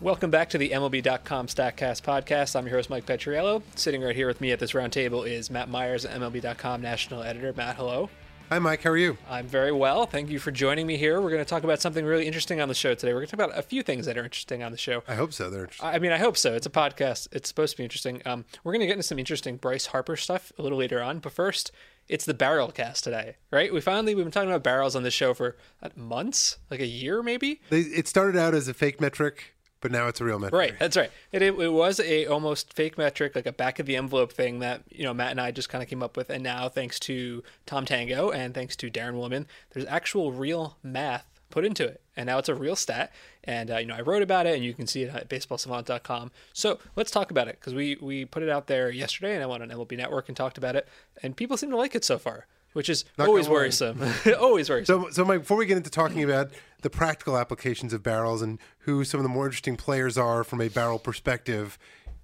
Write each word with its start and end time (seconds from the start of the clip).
Welcome 0.00 0.30
back 0.30 0.48
to 0.50 0.58
the 0.58 0.70
MLB.com 0.70 1.48
StatCast 1.48 2.00
podcast. 2.00 2.56
I'm 2.56 2.66
your 2.66 2.76
host, 2.76 2.88
Mike 2.88 3.04
Petriello. 3.04 3.62
Sitting 3.74 4.00
right 4.00 4.16
here 4.16 4.26
with 4.26 4.40
me 4.40 4.50
at 4.50 4.58
this 4.58 4.72
roundtable 4.72 5.28
is 5.28 5.50
Matt 5.50 5.68
Meyers, 5.68 6.06
MLB.com 6.06 6.80
national 6.80 7.22
editor. 7.22 7.52
Matt, 7.54 7.76
hello. 7.76 8.08
Hi, 8.48 8.58
Mike. 8.58 8.82
How 8.82 8.90
are 8.90 8.96
you? 8.96 9.18
I'm 9.28 9.46
very 9.46 9.72
well. 9.72 10.06
Thank 10.06 10.30
you 10.30 10.38
for 10.38 10.50
joining 10.52 10.86
me 10.86 10.96
here. 10.96 11.20
We're 11.20 11.28
going 11.28 11.44
to 11.44 11.48
talk 11.48 11.64
about 11.64 11.82
something 11.82 12.02
really 12.02 12.26
interesting 12.26 12.62
on 12.62 12.68
the 12.68 12.74
show 12.74 12.94
today. 12.94 13.12
We're 13.12 13.20
going 13.20 13.28
to 13.28 13.36
talk 13.36 13.46
about 13.46 13.58
a 13.58 13.62
few 13.62 13.82
things 13.82 14.06
that 14.06 14.16
are 14.16 14.24
interesting 14.24 14.62
on 14.62 14.72
the 14.72 14.78
show. 14.78 15.02
I 15.06 15.16
hope 15.16 15.34
so. 15.34 15.50
They're 15.50 15.64
interesting. 15.64 15.86
I 15.86 15.98
mean, 15.98 16.12
I 16.12 16.18
hope 16.18 16.38
so. 16.38 16.54
It's 16.54 16.66
a 16.66 16.70
podcast. 16.70 17.28
It's 17.32 17.50
supposed 17.50 17.72
to 17.72 17.76
be 17.76 17.84
interesting. 17.84 18.22
Um, 18.24 18.46
we're 18.64 18.72
going 18.72 18.80
to 18.80 18.86
get 18.86 18.94
into 18.94 19.02
some 19.02 19.18
interesting 19.18 19.58
Bryce 19.58 19.84
Harper 19.84 20.16
stuff 20.16 20.50
a 20.58 20.62
little 20.62 20.78
later 20.78 21.02
on. 21.02 21.18
But 21.18 21.32
first, 21.32 21.72
it's 22.08 22.24
the 22.24 22.32
barrel 22.32 22.72
cast 22.72 23.04
today, 23.04 23.36
right? 23.50 23.70
We 23.70 23.82
finally 23.82 24.14
we've 24.14 24.24
been 24.24 24.32
talking 24.32 24.48
about 24.48 24.64
barrels 24.64 24.96
on 24.96 25.02
the 25.02 25.10
show 25.10 25.34
for 25.34 25.56
uh, 25.82 25.90
months, 25.94 26.56
like 26.70 26.80
a 26.80 26.86
year 26.86 27.22
maybe. 27.22 27.60
It 27.70 28.08
started 28.08 28.36
out 28.38 28.54
as 28.54 28.66
a 28.66 28.74
fake 28.74 28.98
metric, 28.98 29.54
but 29.80 29.90
now 29.90 30.08
it's 30.08 30.20
a 30.20 30.24
real 30.24 30.38
metric. 30.38 30.58
Right, 30.58 30.78
that's 30.78 30.96
right. 30.96 31.10
It, 31.32 31.42
it, 31.42 31.58
it 31.58 31.72
was 31.72 32.00
a 32.00 32.26
almost 32.26 32.72
fake 32.72 32.98
metric, 32.98 33.34
like 33.34 33.46
a 33.46 33.52
back 33.52 33.78
of 33.78 33.86
the 33.86 33.96
envelope 33.96 34.32
thing 34.32 34.60
that 34.60 34.82
you 34.90 35.04
know 35.04 35.14
Matt 35.14 35.30
and 35.30 35.40
I 35.40 35.50
just 35.50 35.68
kind 35.68 35.82
of 35.82 35.88
came 35.88 36.02
up 36.02 36.16
with, 36.16 36.30
and 36.30 36.42
now 36.42 36.68
thanks 36.68 36.98
to 37.00 37.42
Tom 37.66 37.84
Tango 37.84 38.30
and 38.30 38.54
thanks 38.54 38.76
to 38.76 38.90
Daren 38.90 39.14
Willman, 39.14 39.46
there's 39.70 39.86
actual 39.86 40.32
real 40.32 40.76
math 40.82 41.26
put 41.50 41.64
into 41.64 41.84
it, 41.84 42.00
and 42.16 42.26
now 42.26 42.38
it's 42.38 42.48
a 42.48 42.54
real 42.54 42.76
stat. 42.76 43.12
And 43.44 43.70
uh, 43.70 43.78
you 43.78 43.86
know 43.86 43.94
I 43.94 44.02
wrote 44.02 44.22
about 44.22 44.46
it, 44.46 44.54
and 44.54 44.64
you 44.64 44.74
can 44.74 44.86
see 44.86 45.02
it 45.02 45.14
at 45.14 45.28
baseballsavant.com. 45.28 46.30
So 46.52 46.78
let's 46.96 47.10
talk 47.10 47.30
about 47.30 47.48
it 47.48 47.58
because 47.58 47.74
we 47.74 47.96
we 48.00 48.24
put 48.24 48.42
it 48.42 48.48
out 48.48 48.66
there 48.66 48.90
yesterday, 48.90 49.34
and 49.34 49.42
I 49.42 49.46
went 49.46 49.62
on 49.62 49.70
MLB 49.70 49.96
Network 49.96 50.28
and 50.28 50.36
talked 50.36 50.58
about 50.58 50.76
it, 50.76 50.86
and 51.22 51.36
people 51.36 51.56
seem 51.56 51.70
to 51.70 51.76
like 51.76 51.94
it 51.94 52.04
so 52.04 52.18
far 52.18 52.46
which 52.72 52.88
is 52.88 53.04
Not 53.18 53.28
always 53.28 53.48
worrisome. 53.48 54.00
always 54.40 54.70
worrisome. 54.70 55.04
So, 55.04 55.10
so 55.10 55.24
Mike, 55.24 55.40
before 55.40 55.56
we 55.56 55.66
get 55.66 55.76
into 55.76 55.90
talking 55.90 56.22
about 56.22 56.50
the 56.82 56.90
practical 56.90 57.36
applications 57.36 57.92
of 57.92 58.02
barrels 58.02 58.42
and 58.42 58.58
who 58.80 59.04
some 59.04 59.20
of 59.20 59.24
the 59.24 59.28
more 59.28 59.46
interesting 59.46 59.76
players 59.76 60.16
are 60.16 60.44
from 60.44 60.60
a 60.60 60.68
barrel 60.68 60.98
perspective, 60.98 61.78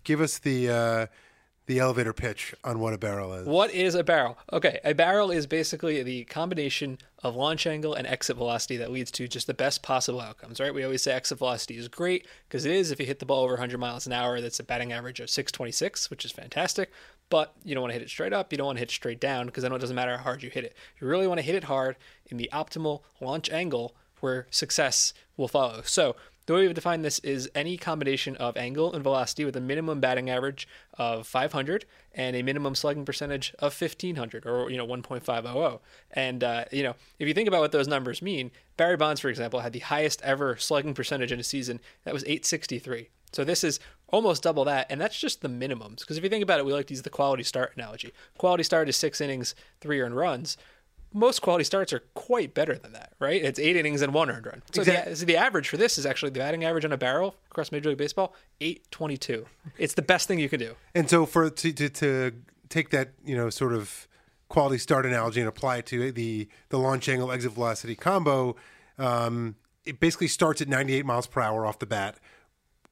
give 0.05 0.21
us 0.21 0.39
the 0.39 0.71
uh, 0.71 1.07
the 1.67 1.81
elevator 1.81 2.13
pitch 2.13 2.55
on 2.63 2.79
what 2.79 2.95
a 2.95 2.99
barrel 2.99 3.33
is. 3.35 3.47
What 3.47 3.73
is 3.73 3.97
a 3.97 4.05
barrel? 4.05 4.39
Okay, 4.53 4.79
a 4.85 4.93
barrel 4.93 5.33
is 5.33 5.47
basically 5.47 6.03
the 6.03 6.25
combination 6.25 6.99
of 7.25 7.35
launch 7.35 7.67
angle 7.67 7.93
and 7.95 8.07
exit 8.07 8.37
velocity 8.37 8.77
that 8.77 8.93
leads 8.93 9.11
to 9.11 9.27
just 9.27 9.49
the 9.49 9.55
best 9.55 9.83
possible 9.83 10.21
outcomes, 10.21 10.61
right? 10.61 10.73
We 10.73 10.85
always 10.85 11.03
say 11.03 11.13
exit 11.13 11.39
velocity 11.39 11.77
is 11.77 11.89
great 11.89 12.25
because 12.49 12.65
it 12.65 12.73
is. 12.73 12.93
If 12.93 13.01
you 13.01 13.07
hit 13.07 13.19
the 13.19 13.27
ball 13.27 13.43
over 13.43 13.55
100 13.55 13.79
miles 13.79 14.07
an 14.07 14.13
hour, 14.13 14.41
that's 14.41 14.61
a 14.61 14.65
batting 14.65 14.93
average 14.93 15.19
of 15.19 15.29
626, 15.29 16.09
which 16.09 16.25
is 16.25 16.31
fantastic. 16.31 16.93
But 17.29 17.55
you 17.65 17.75
don't 17.75 17.83
want 17.83 17.91
to 17.91 17.99
hit 17.99 18.03
it 18.03 18.09
straight 18.09 18.33
up. 18.33 18.53
You 18.53 18.59
don't 18.59 18.67
want 18.67 18.77
to 18.77 18.81
hit 18.81 18.91
it 18.91 18.95
straight 18.95 19.21
down 19.21 19.47
because 19.47 19.63
then 19.63 19.73
it 19.73 19.79
doesn't 19.79 19.97
matter 19.97 20.17
how 20.17 20.23
hard 20.23 20.43
you 20.43 20.51
hit 20.51 20.65
it. 20.65 20.77
You 21.01 21.07
really 21.07 21.27
want 21.27 21.39
to 21.39 21.47
hit 21.47 21.55
it 21.55 21.65
hard 21.65 21.97
in 22.27 22.37
the 22.37 22.49
optimal 22.53 23.03
launch 23.21 23.51
angle 23.51 23.97
where 24.21 24.47
success 24.51 25.13
will 25.37 25.49
follow. 25.49 25.83
So 25.83 26.17
the 26.47 26.55
way 26.55 26.61
we've 26.61 26.75
defined 26.75 27.05
this 27.05 27.19
is 27.21 27.51
any 27.57 27.77
combination 27.77 28.37
of 28.37 28.57
angle 28.57 28.93
and 28.93 29.03
velocity 29.03 29.45
with 29.45 29.57
a 29.57 29.61
minimum 29.61 29.99
batting 29.99 30.31
average 30.31 30.69
of 30.95 31.27
500 31.27 31.85
and 32.15 32.37
a 32.37 32.43
minimum 32.43 32.77
slugging 32.77 33.05
percentage 33.05 33.53
of 33.59 33.79
1500 33.79 34.47
or 34.47 34.71
you 34.71 34.77
know 34.77 34.87
1.500. 34.87 35.81
And 36.13 36.45
uh, 36.45 36.65
you 36.71 36.85
know 36.85 36.95
if 37.19 37.27
you 37.27 37.35
think 37.35 37.49
about 37.49 37.61
what 37.61 37.73
those 37.73 37.89
numbers 37.89 38.23
mean, 38.23 38.53
Barry 38.77 38.97
Bonds, 38.97 39.21
for 39.21 39.29
example, 39.29 39.61
had 39.61 39.73
the 39.73 39.81
highest 39.81 40.23
ever 40.23 40.57
slugging 40.57 40.95
percentage 40.95 41.33
in 41.33 41.41
a 41.41 41.45
season. 41.45 41.81
That 42.05 42.15
was 42.15 42.23
863. 42.23 43.09
So 43.33 43.45
this 43.45 43.65
is 43.65 43.81
almost 44.09 44.43
double 44.43 44.65
that, 44.65 44.87
and 44.89 45.01
that's 45.01 45.19
just 45.19 45.43
the 45.43 45.49
minimums. 45.49 46.01
Because 46.01 46.17
if 46.17 46.25
you 46.25 46.31
think 46.31 46.43
about 46.43 46.59
it, 46.59 46.65
we 46.65 46.73
like 46.73 46.87
to 46.87 46.95
use 46.95 47.03
the 47.03 47.11
quality 47.11 47.43
start 47.43 47.73
analogy. 47.77 48.13
Quality 48.39 48.63
start 48.63 48.89
is 48.89 48.97
six 48.97 49.21
innings, 49.21 49.55
three 49.81 50.01
earned 50.01 50.17
runs 50.17 50.57
most 51.17 51.41
quality 51.41 51.65
starts 51.65 51.93
are 51.95 52.01
quite 52.15 52.53
better 52.53 52.77
than 52.77 52.93
that, 52.93 53.13
right? 53.19 53.43
It's 53.43 53.59
eight 53.59 53.75
innings 53.75 54.03
and 54.03 54.13
one 54.13 54.31
earned 54.31 54.47
run. 54.47 54.63
So, 54.73 54.83
Exact- 54.83 55.09
the, 55.09 55.17
so 55.17 55.25
the 55.25 55.37
average 55.37 55.69
for 55.69 55.79
this 55.79 55.97
is 55.97 56.05
actually 56.05 56.31
the 56.31 56.41
batting 56.41 56.65
average 56.65 56.85
on 56.85 56.93
a 56.93 56.99
barrel 56.99 57.35
across 57.51 57.73
Major 57.73 57.89
League 57.89 57.99
Baseball, 57.99 58.35
eight 58.61 58.89
twenty 58.91 59.17
two. 59.17 59.47
It's 59.79 59.95
the 59.95 60.03
best 60.03 60.29
thing 60.29 60.39
you 60.39 60.49
can 60.49 60.61
do. 60.61 60.75
And 60.95 61.09
so 61.09 61.25
for 61.25 61.49
to, 61.49 61.73
to 61.73 61.89
to 61.89 62.33
take 62.69 62.91
that 62.91 63.13
you 63.25 63.35
know 63.35 63.51
sort 63.51 63.73
of 63.73 64.07
quality 64.49 64.79
start 64.79 65.07
analogy 65.07 65.41
and 65.41 65.49
apply 65.49 65.79
it 65.79 65.87
to 65.87 66.13
the 66.13 66.49
the 66.69 66.79
launch 66.79 67.09
angle 67.09 67.33
exit 67.33 67.53
velocity 67.53 67.95
combo, 67.95 68.55
um, 68.99 69.57
it 69.85 69.99
basically 70.01 70.29
starts 70.29 70.61
at 70.61 70.69
98 70.69 71.07
miles 71.07 71.27
per 71.27 71.41
hour 71.41 71.65
off 71.65 71.79
the 71.79 71.87
bat 71.87 72.19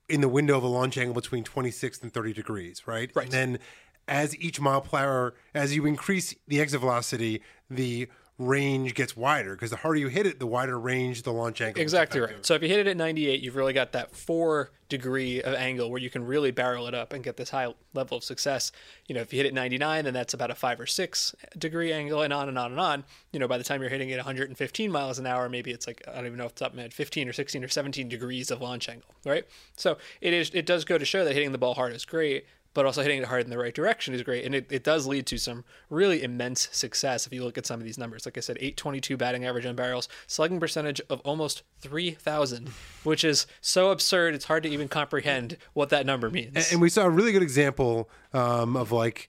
in 0.09 0.21
the 0.21 0.29
window 0.29 0.57
of 0.57 0.63
a 0.63 0.69
launch 0.69 0.99
angle 0.99 1.15
between 1.15 1.45
26 1.45 2.03
and 2.03 2.13
30 2.13 2.33
degrees, 2.33 2.87
right? 2.87 3.11
Right. 3.15 3.25
And 3.25 3.33
then 3.33 3.59
as 4.07 4.37
each 4.39 4.61
mile 4.61 4.83
per 4.83 4.99
hour, 4.99 5.35
as 5.55 5.75
you 5.75 5.87
increase 5.87 6.35
the 6.47 6.61
exit 6.61 6.81
velocity, 6.81 7.43
the 7.71 8.09
range 8.39 8.95
gets 8.95 9.17
wider 9.17 9.55
because 9.55 9.71
the 9.71 9.77
harder 9.77 9.99
you 9.99 10.09
hit 10.09 10.27
it, 10.27 10.41
the 10.41 10.47
wider 10.47 10.79
range 10.79 11.23
the 11.23 11.33
launch 11.33 11.61
angle. 11.61 11.81
is 11.81 11.83
Exactly 11.83 12.21
right. 12.21 12.45
So 12.45 12.55
if 12.55 12.63
you 12.63 12.69
hit 12.69 12.81
it 12.81 12.87
at 12.89 12.97
98, 12.97 13.41
you've 13.41 13.55
really 13.55 13.73
got 13.73 13.93
that 13.93 14.15
four 14.15 14.71
degree 14.89 15.41
of 15.41 15.55
angle 15.55 15.91
where 15.91 16.01
you 16.01 16.11
can 16.11 16.25
really 16.25 16.51
barrel 16.51 16.87
it 16.87 16.95
up 16.95 17.13
and 17.13 17.23
get 17.23 17.37
this 17.37 17.51
high 17.51 17.73
level 17.95 18.19
of 18.19 18.25
success. 18.25 18.73
You 19.07 19.15
know, 19.15 19.21
if 19.21 19.33
you 19.33 19.39
hit 19.39 19.47
it 19.47 19.55
99, 19.55 20.05
then 20.05 20.15
that's 20.15 20.35
about 20.35 20.51
a 20.51 20.55
five 20.55 20.81
or 20.81 20.87
six 20.87 21.35
degree 21.57 21.93
angle, 21.93 22.23
and 22.23 22.33
on 22.33 22.49
and 22.49 22.59
on 22.59 22.73
and 22.73 22.81
on. 22.81 23.05
You 23.33 23.39
know, 23.39 23.47
by 23.47 23.59
the 23.59 23.65
time 23.65 23.81
you're 23.81 23.91
hitting 23.91 24.11
it 24.11 24.17
115 24.17 24.91
miles 24.91 25.19
an 25.19 25.27
hour, 25.27 25.49
maybe 25.49 25.71
it's 25.71 25.87
like 25.87 26.03
I 26.09 26.17
don't 26.17 26.27
even 26.27 26.39
know 26.39 26.47
if 26.47 26.53
it's 26.53 26.63
up 26.63 26.77
head, 26.77 26.93
15 26.93 27.29
or 27.29 27.33
16 27.33 27.63
or 27.63 27.69
17 27.69 28.09
degrees 28.09 28.51
of 28.51 28.61
launch 28.61 28.89
angle, 28.89 29.15
right? 29.25 29.45
So 29.77 29.97
it 30.21 30.33
is. 30.33 30.51
It 30.55 30.67
does 30.67 30.85
go 30.85 30.99
to 30.99 31.05
show 31.05 31.25
that 31.25 31.35
hitting 31.35 31.53
the 31.53 31.59
ball 31.59 31.75
hard 31.75 31.93
is 31.95 32.05
great. 32.05 32.47
But 32.75 32.87
also 32.87 33.03
hitting 33.03 33.21
it 33.21 33.27
hard 33.27 33.45
in 33.45 33.51
the 33.51 33.59
right 33.59 33.75
direction 33.75 34.15
is 34.15 34.23
great, 34.23 34.45
and 34.45 34.55
it, 34.55 34.71
it 34.71 34.85
does 34.85 35.07
lead 35.07 35.27
to 35.27 35.39
some 35.39 35.65
really 35.91 36.23
immense 36.23 36.69
success 36.73 37.27
if 37.27 37.33
you 37.33 37.45
look 37.45 37.57
at 37.57 37.67
some 37.67 37.81
of 37.81 37.85
these 37.85 37.99
numbers. 37.99 38.27
Like 38.27 38.37
I 38.37 38.41
said, 38.41 38.57
822 38.59 39.17
batting 39.17 39.45
average 39.47 39.65
on 39.65 39.77
barrels, 39.77 40.09
slugging 40.27 40.61
percentage 40.61 41.01
of 41.09 41.21
almost 41.21 41.63
3,000, 41.81 42.69
which 43.05 43.25
is 43.25 43.47
so 43.61 43.91
absurd 43.91 44.35
it's 44.35 44.47
hard 44.47 44.65
to 44.65 44.69
even 44.69 44.89
comprehend 44.89 45.57
what 45.73 45.89
that 45.91 46.05
number 46.05 46.31
means. 46.31 46.73
And 46.73 46.81
we 46.81 46.89
saw 46.91 47.05
a 47.05 47.11
really 47.11 47.33
good 47.33 47.43
example 47.43 48.11
um, 48.33 48.77
of 48.77 48.93
like 48.93 49.29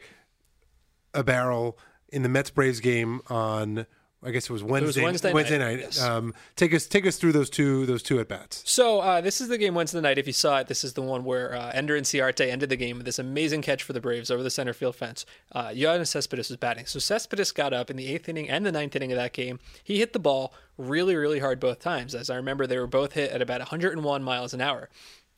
a 1.14 1.24
barrel 1.24 1.78
in 2.10 2.24
the 2.24 2.30
Mets 2.30 2.50
Braves 2.50 2.80
game 2.80 3.22
on. 3.28 3.86
I 4.26 4.32
guess 4.32 4.46
it 4.46 4.52
was 4.52 4.64
Wednesday. 4.64 5.02
It 5.02 5.06
was 5.06 5.24
Wednesday 5.24 5.58
night, 5.58 5.76
night. 5.76 5.80
yes. 5.80 6.02
Um, 6.02 6.34
take 6.56 6.74
us 6.74 6.88
take 6.88 7.06
us 7.06 7.18
through 7.18 7.34
those 7.34 7.50
two 7.50 7.86
those 7.86 8.02
two 8.02 8.20
at 8.20 8.28
bats. 8.28 8.64
So 8.66 9.00
uh, 9.00 9.22
this 9.22 9.40
is 9.40 9.48
the 9.48 9.58
game 9.58 9.76
Wednesday 9.76 10.02
night. 10.02 10.18
If 10.18 10.28
you 10.28 10.34
saw 10.34 10.60
it, 10.60 10.68
this 10.68 10.84
is 10.84 10.94
the 10.94 11.02
one 11.02 11.24
where 11.24 11.56
uh, 11.56 11.72
Ender 11.74 12.00
Inciarte 12.00 12.50
ended 12.50 12.70
the 12.70 12.76
game 12.76 12.98
with 12.98 13.06
this 13.06 13.20
amazing 13.20 13.62
catch 13.62 13.84
for 13.84 13.94
the 13.94 14.02
Braves 14.02 14.32
over 14.32 14.42
the 14.42 14.50
center 14.50 14.74
field 14.74 14.96
fence. 14.96 15.26
Uh, 15.52 15.72
Cespedes 16.04 16.50
was 16.50 16.58
batting. 16.58 16.86
So 16.86 17.00
Cespedes 17.00 17.52
got 17.52 17.74
up 17.74 17.90
in 17.90 17.98
the 17.98 18.08
eighth 18.08 18.28
inning 18.28 18.50
and 18.50 18.66
the 18.66 18.72
ninth 18.72 18.96
inning 18.96 19.12
of 19.12 19.18
that 19.18 19.34
game. 19.34 19.60
He 19.84 20.00
hit 20.00 20.14
the 20.14 20.20
ball 20.20 20.54
really, 20.78 21.16
really 21.16 21.40
hard 21.40 21.60
both 21.60 21.80
times. 21.80 22.16
As 22.16 22.30
I 22.30 22.36
remember, 22.36 22.66
they 22.68 22.78
were 22.78 22.88
both 22.88 23.14
hit 23.14 23.32
at 23.32 23.42
about 23.42 23.60
101 23.60 24.24
miles 24.24 24.54
an 24.54 24.62
hour. 24.62 24.90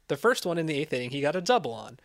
The 0.08 0.18
first 0.18 0.46
one 0.46 0.58
in 0.58 0.68
the 0.68 0.78
eighth 0.78 0.94
inning, 0.94 1.10
he 1.10 1.22
got 1.22 1.36
a 1.36 1.42
double 1.42 1.74
on. 1.74 2.00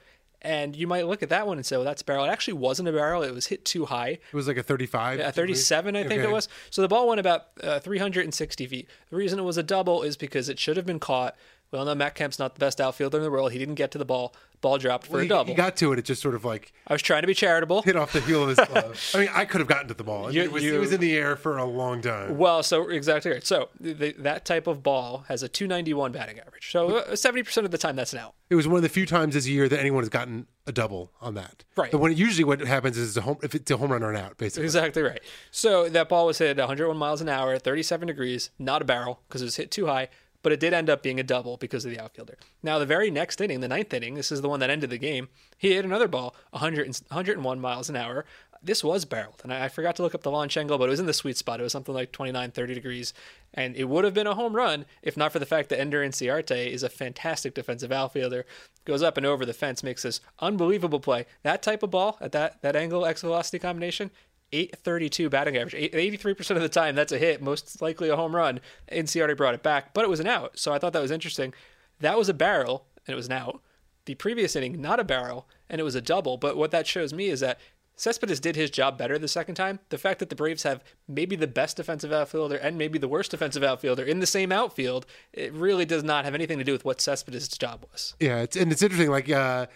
And 0.44 0.74
you 0.74 0.86
might 0.88 1.06
look 1.06 1.22
at 1.22 1.28
that 1.28 1.46
one 1.46 1.56
and 1.56 1.64
say, 1.64 1.76
well, 1.76 1.84
that's 1.84 2.02
a 2.02 2.04
barrel. 2.04 2.24
It 2.24 2.28
actually 2.28 2.54
wasn't 2.54 2.88
a 2.88 2.92
barrel. 2.92 3.22
It 3.22 3.32
was 3.32 3.46
hit 3.46 3.64
too 3.64 3.84
high. 3.86 4.08
It 4.08 4.34
was 4.34 4.48
like 4.48 4.56
a 4.56 4.62
thirty-five. 4.62 5.20
Yeah, 5.20 5.30
37, 5.30 5.94
I 5.94 6.00
think 6.02 6.12
Okay. 6.20 6.28
it 6.28 6.32
was. 6.32 6.48
So 6.70 6.82
the 6.82 6.88
ball 6.88 7.06
went 7.08 7.20
about 7.20 7.46
uh, 7.62 7.78
360 7.78 8.66
feet. 8.66 8.88
The 9.10 9.16
reason 9.16 9.38
it 9.38 9.42
was 9.42 9.56
a 9.56 9.62
double 9.62 10.02
is 10.02 10.16
because 10.16 10.48
it 10.48 10.58
should 10.58 10.76
have 10.76 10.84
been 10.86 10.98
caught. 10.98 11.36
Well, 11.70 11.84
no, 11.84 11.94
Matt 11.94 12.14
Kemp's 12.16 12.38
not 12.38 12.54
the 12.54 12.58
best 12.58 12.80
outfielder 12.80 13.18
in 13.18 13.24
the 13.24 13.30
world. 13.30 13.52
He 13.52 13.58
didn't 13.58 13.76
get 13.76 13.90
to 13.92 13.98
the 13.98 14.04
ball. 14.04 14.34
Ball 14.62 14.78
dropped 14.78 15.08
for 15.08 15.14
Well, 15.16 15.24
a 15.24 15.28
double. 15.28 15.50
he 15.50 15.54
got 15.54 15.76
to 15.76 15.92
it. 15.92 15.98
It 15.98 16.06
just 16.06 16.22
sort 16.22 16.34
of 16.34 16.44
like 16.44 16.72
I 16.86 16.92
was 16.94 17.02
trying 17.02 17.22
to 17.22 17.26
be 17.26 17.34
charitable. 17.34 17.82
hit 17.82 17.96
off 17.96 18.12
the 18.12 18.20
heel 18.22 18.44
of 18.48 18.56
his 18.56 18.58
glove. 18.68 19.10
I 19.14 19.18
mean, 19.18 19.28
I 19.34 19.44
could 19.44 19.60
have 19.60 19.68
gotten 19.68 19.88
to 19.88 19.94
the 19.94 20.04
ball. 20.04 20.32
You- 20.32 20.42
it, 20.42 20.52
was, 20.52 20.62
you- 20.64 20.74
it 20.74 20.78
was 20.78 20.92
in 20.92 21.00
the 21.00 21.14
air 21.16 21.36
for 21.36 21.58
a 21.58 21.64
long 21.64 22.00
time. 22.00 22.38
Well, 22.38 22.62
so 22.62 22.88
exactly 22.88 23.32
right. 23.32 23.44
So 23.46 23.68
the, 23.78 24.12
that 24.20 24.44
type 24.44 24.66
of 24.66 24.82
ball 24.82 25.24
has 25.28 25.42
a 25.42 25.48
291 25.48 26.12
batting 26.12 26.38
average. 26.38 26.70
So 26.70 26.98
uh, 26.98 27.10
70% 27.10 27.64
of 27.64 27.70
the 27.72 27.76
time, 27.78 27.96
that's 27.96 28.12
an 28.12 28.20
out. 28.20 28.34
It 28.50 28.54
was 28.54 28.68
one 28.68 28.76
of 28.76 28.82
the 28.82 28.88
few 28.88 29.04
times 29.06 29.34
this 29.34 29.46
year 29.48 29.68
that 29.68 29.80
anyone 29.80 30.02
has 30.02 30.08
gotten 30.10 30.46
a 30.66 30.72
double 30.72 31.10
on 31.20 31.34
that. 31.34 31.64
Right. 31.74 31.90
The 31.90 31.98
one 31.98 32.14
usually 32.16 32.44
what 32.44 32.60
happens 32.60 32.96
is 32.96 33.16
a 33.16 33.22
home 33.22 33.38
if 33.42 33.54
it's 33.56 33.68
a 33.70 33.76
home 33.76 33.90
run 33.90 34.02
or 34.04 34.10
an 34.10 34.16
out, 34.16 34.36
basically. 34.36 34.64
Exactly 34.64 35.02
right. 35.02 35.20
So 35.50 35.88
that 35.88 36.08
ball 36.08 36.26
was 36.26 36.38
hit 36.38 36.58
101 36.58 36.96
miles 36.96 37.20
an 37.20 37.28
hour, 37.28 37.58
37 37.58 38.06
degrees, 38.06 38.50
not 38.60 38.80
a 38.80 38.84
barrel 38.84 39.20
because 39.26 39.42
it 39.42 39.46
was 39.46 39.56
hit 39.56 39.70
too 39.72 39.86
high, 39.86 40.08
but 40.42 40.52
it 40.52 40.60
did 40.60 40.72
end 40.72 40.90
up 40.90 41.02
being 41.02 41.20
a 41.20 41.24
double 41.24 41.56
because 41.56 41.84
of 41.84 41.90
the 41.90 42.00
outfielder. 42.00 42.36
Now, 42.62 42.78
the 42.78 42.86
very 42.86 43.10
next 43.10 43.40
inning, 43.40 43.60
the 43.60 43.68
ninth 43.68 43.92
inning, 43.94 44.14
this 44.14 44.32
is 44.32 44.40
the 44.40 44.48
one 44.48 44.60
that 44.60 44.70
ended 44.70 44.90
the 44.90 44.98
game, 44.98 45.28
he 45.56 45.74
hit 45.74 45.84
another 45.84 46.08
ball, 46.08 46.34
100, 46.50 46.86
and- 46.86 47.00
101 47.08 47.60
miles 47.60 47.88
an 47.88 47.96
hour. 47.96 48.24
This 48.64 48.84
was 48.84 49.04
barreled, 49.04 49.40
and 49.42 49.52
I 49.52 49.64
I 49.64 49.68
forgot 49.68 49.96
to 49.96 50.02
look 50.02 50.14
up 50.14 50.22
the 50.22 50.30
launch 50.30 50.56
angle, 50.56 50.78
but 50.78 50.86
it 50.86 50.90
was 50.90 51.00
in 51.00 51.06
the 51.06 51.12
sweet 51.12 51.36
spot. 51.36 51.58
It 51.58 51.64
was 51.64 51.72
something 51.72 51.94
like 51.94 52.12
29, 52.12 52.52
30 52.52 52.74
degrees, 52.74 53.12
and 53.52 53.74
it 53.74 53.88
would 53.88 54.04
have 54.04 54.14
been 54.14 54.28
a 54.28 54.36
home 54.36 54.54
run 54.54 54.86
if 55.02 55.16
not 55.16 55.32
for 55.32 55.40
the 55.40 55.46
fact 55.46 55.68
that 55.70 55.80
Ender 55.80 56.00
Inciarte 56.00 56.68
is 56.68 56.84
a 56.84 56.88
fantastic 56.88 57.54
defensive 57.54 57.90
outfielder. 57.90 58.46
Goes 58.84 59.02
up 59.02 59.16
and 59.16 59.26
over 59.26 59.44
the 59.44 59.52
fence, 59.52 59.82
makes 59.82 60.02
this 60.04 60.20
unbelievable 60.38 61.00
play. 61.00 61.26
That 61.42 61.60
type 61.60 61.82
of 61.82 61.90
ball 61.90 62.18
at 62.20 62.30
that 62.32 62.62
that 62.62 62.76
angle 62.76 63.04
X 63.04 63.22
velocity 63.22 63.58
combination, 63.58 64.12
832 64.52 65.30
batting 65.30 65.56
average. 65.56 65.92
83% 65.92 66.50
of 66.56 66.62
the 66.62 66.68
time, 66.68 66.94
that's 66.94 67.12
a 67.12 67.18
hit, 67.18 67.42
most 67.42 67.80
likely 67.80 68.08
a 68.08 68.16
home 68.16 68.36
run. 68.36 68.60
Inciarte 68.90 69.36
brought 69.36 69.54
it 69.54 69.62
back, 69.62 69.94
but 69.94 70.04
it 70.04 70.10
was 70.10 70.20
an 70.20 70.26
out. 70.26 70.58
So 70.58 70.72
I 70.72 70.78
thought 70.78 70.92
that 70.92 71.02
was 71.02 71.10
interesting. 71.10 71.54
That 72.00 72.18
was 72.18 72.28
a 72.28 72.34
barrel, 72.34 72.86
and 73.06 73.12
it 73.12 73.16
was 73.16 73.26
an 73.26 73.32
out. 73.32 73.60
The 74.04 74.14
previous 74.16 74.56
inning, 74.56 74.80
not 74.80 75.00
a 75.00 75.04
barrel, 75.04 75.48
and 75.70 75.80
it 75.80 75.84
was 75.84 75.94
a 75.94 76.00
double. 76.00 76.36
But 76.36 76.56
what 76.56 76.70
that 76.72 76.86
shows 76.86 77.12
me 77.12 77.28
is 77.28 77.40
that 77.40 77.58
Cespedes 77.96 78.40
did 78.40 78.56
his 78.56 78.70
job 78.70 78.98
better 78.98 79.18
the 79.18 79.28
second 79.28 79.54
time. 79.54 79.78
The 79.90 79.98
fact 79.98 80.18
that 80.18 80.28
the 80.28 80.34
Braves 80.34 80.64
have 80.64 80.82
maybe 81.06 81.36
the 81.36 81.46
best 81.46 81.76
defensive 81.76 82.12
outfielder 82.12 82.56
and 82.56 82.76
maybe 82.76 82.98
the 82.98 83.08
worst 83.08 83.30
defensive 83.30 83.62
outfielder 83.62 84.02
in 84.02 84.20
the 84.20 84.26
same 84.26 84.50
outfield, 84.50 85.06
it 85.32 85.52
really 85.52 85.84
does 85.84 86.02
not 86.02 86.24
have 86.24 86.34
anything 86.34 86.58
to 86.58 86.64
do 86.64 86.72
with 86.72 86.84
what 86.84 87.00
Cespedes' 87.00 87.48
job 87.48 87.86
was. 87.92 88.14
Yeah, 88.18 88.40
it's, 88.40 88.56
and 88.56 88.72
it's 88.72 88.82
interesting. 88.82 89.10
Like 89.10 89.30
uh, 89.30 89.66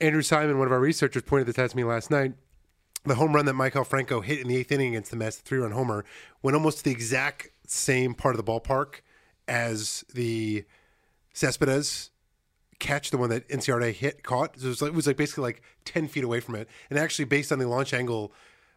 Andrew 0.00 0.22
Simon, 0.22 0.58
one 0.58 0.66
of 0.66 0.72
our 0.72 0.80
researchers, 0.80 1.22
pointed 1.22 1.46
this 1.46 1.58
out 1.58 1.70
to 1.70 1.76
me 1.76 1.84
last 1.84 2.10
night. 2.10 2.34
The 3.04 3.14
home 3.14 3.34
run 3.34 3.46
that 3.46 3.54
Maikel 3.54 3.86
Franco 3.86 4.20
hit 4.20 4.40
in 4.40 4.48
the 4.48 4.56
eighth 4.56 4.70
inning 4.70 4.88
against 4.88 5.10
the 5.10 5.16
Mets, 5.16 5.36
the 5.36 5.42
three-run 5.42 5.72
homer, 5.72 6.04
went 6.42 6.54
almost 6.54 6.78
to 6.78 6.84
the 6.84 6.90
exact 6.90 7.50
same 7.66 8.14
part 8.14 8.34
of 8.34 8.44
the 8.44 8.52
ballpark 8.52 9.00
as 9.48 10.04
the 10.12 10.64
Cespedes 11.32 12.10
catch, 12.78 13.10
the 13.10 13.18
one 13.18 13.30
that 13.30 13.48
Inciarte 13.48 14.22
caught. 14.22 14.58
So 14.58 14.66
it 14.66 14.68
was 14.68 14.82
like, 14.82 14.90
it 14.90 14.94
was 14.94 15.06
like 15.06 15.16
basically 15.16 15.42
like 15.42 15.62
ten 15.84 16.08
feet 16.08 16.24
away 16.24 16.40
from 16.40 16.56
it, 16.56 16.68
and 16.90 16.98
actually 16.98 17.24
based 17.24 17.52
on 17.52 17.58
the 17.58 17.68
launch 17.68 17.94
angle 17.94 18.32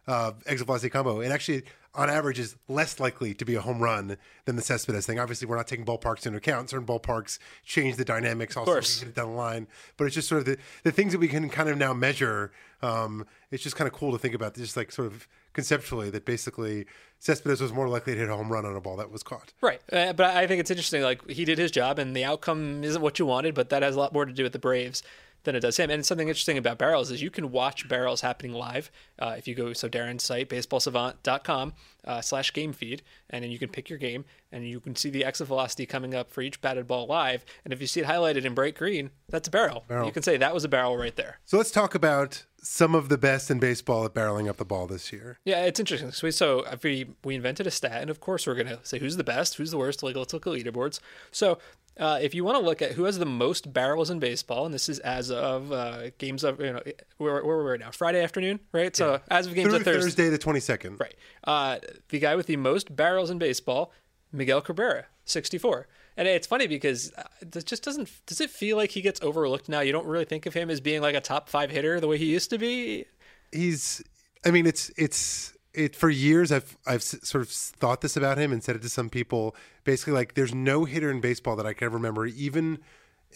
uh, 0.06 0.32
exit 0.46 0.66
velocity 0.66 0.90
combo, 0.90 1.20
it 1.20 1.30
actually 1.30 1.62
on 1.94 2.10
average 2.10 2.40
is 2.40 2.56
less 2.66 2.98
likely 2.98 3.34
to 3.34 3.44
be 3.44 3.54
a 3.54 3.60
home 3.60 3.80
run 3.80 4.16
than 4.46 4.56
the 4.56 4.62
Cespedes 4.62 5.06
thing. 5.06 5.20
Obviously, 5.20 5.46
we're 5.46 5.56
not 5.56 5.68
taking 5.68 5.84
ballparks 5.84 6.26
into 6.26 6.36
account. 6.36 6.68
Certain 6.70 6.86
ballparks 6.86 7.38
change 7.64 7.96
the 7.96 8.04
dynamics. 8.04 8.56
Also, 8.56 8.74
hit 8.74 9.02
it 9.02 9.14
down 9.14 9.28
the 9.28 9.36
line, 9.36 9.68
but 9.96 10.04
it's 10.06 10.14
just 10.14 10.28
sort 10.28 10.40
of 10.40 10.46
the, 10.46 10.58
the 10.82 10.90
things 10.90 11.12
that 11.12 11.18
we 11.18 11.28
can 11.28 11.48
kind 11.48 11.68
of 11.68 11.78
now 11.78 11.92
measure. 11.92 12.50
Um, 12.82 13.26
it's 13.50 13.62
just 13.62 13.76
kind 13.76 13.86
of 13.86 13.94
cool 13.94 14.12
to 14.12 14.18
think 14.18 14.34
about, 14.34 14.54
just 14.56 14.76
like 14.76 14.90
sort 14.90 15.06
of 15.06 15.28
conceptually, 15.52 16.10
that 16.10 16.24
basically 16.24 16.84
Cespedes 17.20 17.60
was 17.60 17.72
more 17.72 17.88
likely 17.88 18.14
to 18.14 18.18
hit 18.18 18.28
a 18.28 18.36
home 18.36 18.52
run 18.52 18.66
on 18.66 18.74
a 18.74 18.80
ball 18.80 18.96
that 18.96 19.12
was 19.12 19.22
caught. 19.22 19.52
Right. 19.60 19.80
Uh, 19.92 20.12
but 20.12 20.34
I 20.34 20.48
think 20.48 20.58
it's 20.58 20.72
interesting. 20.72 21.02
Like, 21.02 21.30
he 21.30 21.44
did 21.44 21.58
his 21.58 21.70
job, 21.70 22.00
and 22.00 22.16
the 22.16 22.24
outcome 22.24 22.82
isn't 22.82 23.00
what 23.00 23.20
you 23.20 23.26
wanted, 23.26 23.54
but 23.54 23.70
that 23.70 23.82
has 23.82 23.94
a 23.94 23.98
lot 24.00 24.12
more 24.12 24.24
to 24.24 24.32
do 24.32 24.42
with 24.42 24.52
the 24.52 24.58
Braves 24.58 25.04
than 25.44 25.54
it 25.54 25.60
does 25.60 25.76
him. 25.76 25.90
And 25.90 26.04
something 26.04 26.28
interesting 26.28 26.58
about 26.58 26.78
barrels 26.78 27.10
is 27.10 27.22
you 27.22 27.30
can 27.30 27.50
watch 27.50 27.88
barrels 27.88 28.22
happening 28.22 28.52
live. 28.52 28.90
Uh, 29.18 29.34
if 29.38 29.46
you 29.46 29.54
go 29.54 29.72
so 29.72 29.88
Daren's 29.88 30.24
site, 30.24 30.48
baseballsavant.com 30.48 31.72
uh, 32.04 32.20
slash 32.20 32.52
game 32.52 32.72
feed, 32.72 33.02
and 33.30 33.44
then 33.44 33.50
you 33.50 33.58
can 33.58 33.68
pick 33.68 33.88
your 33.88 33.98
game 33.98 34.24
and 34.50 34.68
you 34.68 34.80
can 34.80 34.96
see 34.96 35.10
the 35.10 35.24
exit 35.24 35.46
velocity 35.46 35.86
coming 35.86 36.14
up 36.14 36.30
for 36.30 36.40
each 36.40 36.60
batted 36.60 36.86
ball 36.86 37.06
live. 37.06 37.44
And 37.64 37.72
if 37.72 37.80
you 37.80 37.86
see 37.86 38.00
it 38.00 38.06
highlighted 38.06 38.44
in 38.44 38.54
bright 38.54 38.76
green, 38.76 39.10
that's 39.28 39.48
a 39.48 39.50
barrel. 39.50 39.84
Barrel. 39.88 40.06
You 40.06 40.12
can 40.12 40.22
say 40.22 40.36
that 40.36 40.54
was 40.54 40.64
a 40.64 40.68
barrel 40.68 40.96
right 40.96 41.14
there. 41.16 41.38
So 41.44 41.56
let's 41.56 41.70
talk 41.70 41.94
about 41.94 42.44
some 42.64 42.94
of 42.94 43.10
the 43.10 43.18
best 43.18 43.50
in 43.50 43.58
baseball 43.58 44.04
at 44.06 44.14
barreling 44.14 44.48
up 44.48 44.56
the 44.56 44.64
ball 44.64 44.86
this 44.86 45.12
year. 45.12 45.38
Yeah, 45.44 45.64
it's 45.66 45.78
interesting. 45.78 46.12
So, 46.12 46.26
we, 46.26 46.30
so 46.30 46.64
we 46.82 47.14
we 47.22 47.34
invented 47.34 47.66
a 47.66 47.70
stat, 47.70 48.00
and 48.00 48.10
of 48.10 48.20
course 48.20 48.46
we're 48.46 48.54
gonna 48.54 48.78
say 48.82 48.98
who's 48.98 49.16
the 49.16 49.24
best, 49.24 49.56
who's 49.56 49.70
the 49.70 49.76
worst. 49.76 50.02
Like 50.02 50.16
let's 50.16 50.32
look 50.32 50.46
at 50.46 50.52
leaderboards. 50.52 50.98
So 51.30 51.58
uh, 51.98 52.18
if 52.20 52.34
you 52.34 52.44
want 52.44 52.58
to 52.58 52.64
look 52.64 52.82
at 52.82 52.92
who 52.92 53.04
has 53.04 53.18
the 53.18 53.26
most 53.26 53.72
barrels 53.72 54.10
in 54.10 54.18
baseball, 54.18 54.64
and 54.64 54.74
this 54.74 54.88
is 54.88 54.98
as 55.00 55.30
of 55.30 55.70
uh, 55.72 56.10
games 56.18 56.42
of 56.44 56.60
you 56.60 56.72
know 56.72 56.82
where, 57.18 57.34
where 57.44 57.56
we're 57.56 57.70
right 57.72 57.80
now, 57.80 57.90
Friday 57.90 58.22
afternoon, 58.22 58.60
right? 58.72 58.94
So 58.96 59.20
as 59.30 59.46
of 59.46 59.54
games 59.54 59.68
Through 59.68 59.76
of 59.76 59.84
Thursday, 59.84 60.02
Thursday 60.02 60.28
the 60.28 60.38
twenty 60.38 60.60
second. 60.60 60.98
right? 61.00 61.14
Uh, 61.44 61.78
the 62.08 62.18
guy 62.18 62.34
with 62.36 62.46
the 62.46 62.56
most 62.56 62.94
barrels 62.94 63.30
in 63.30 63.38
baseball, 63.38 63.92
Miguel 64.32 64.60
Cabrera, 64.60 65.06
sixty-four. 65.24 65.86
And 66.16 66.28
it's 66.28 66.46
funny 66.46 66.68
because 66.68 67.12
uh, 67.18 67.24
it 67.40 67.66
just 67.66 67.82
doesn't. 67.82 68.08
Does 68.26 68.40
it 68.40 68.50
feel 68.50 68.76
like 68.76 68.90
he 68.92 69.00
gets 69.00 69.20
overlooked 69.22 69.68
now? 69.68 69.80
You 69.80 69.90
don't 69.92 70.06
really 70.06 70.24
think 70.24 70.46
of 70.46 70.54
him 70.54 70.70
as 70.70 70.80
being 70.80 71.02
like 71.02 71.14
a 71.16 71.20
top 71.20 71.48
five 71.48 71.70
hitter 71.70 71.98
the 72.00 72.06
way 72.06 72.18
he 72.18 72.26
used 72.26 72.50
to 72.50 72.58
be. 72.58 73.06
he's 73.52 74.02
i 74.44 74.50
mean 74.50 74.66
it's 74.66 74.90
it's 74.96 75.53
it 75.74 75.96
for 75.96 76.08
years 76.08 76.52
i've 76.52 76.76
i've 76.86 77.02
sort 77.02 77.42
of 77.42 77.48
thought 77.48 78.00
this 78.00 78.16
about 78.16 78.38
him 78.38 78.52
and 78.52 78.62
said 78.62 78.76
it 78.76 78.82
to 78.82 78.88
some 78.88 79.10
people 79.10 79.54
basically 79.84 80.12
like 80.12 80.34
there's 80.34 80.54
no 80.54 80.84
hitter 80.84 81.10
in 81.10 81.20
baseball 81.20 81.56
that 81.56 81.66
i 81.66 81.72
can 81.72 81.86
ever 81.86 81.96
remember 81.96 82.26
even 82.26 82.78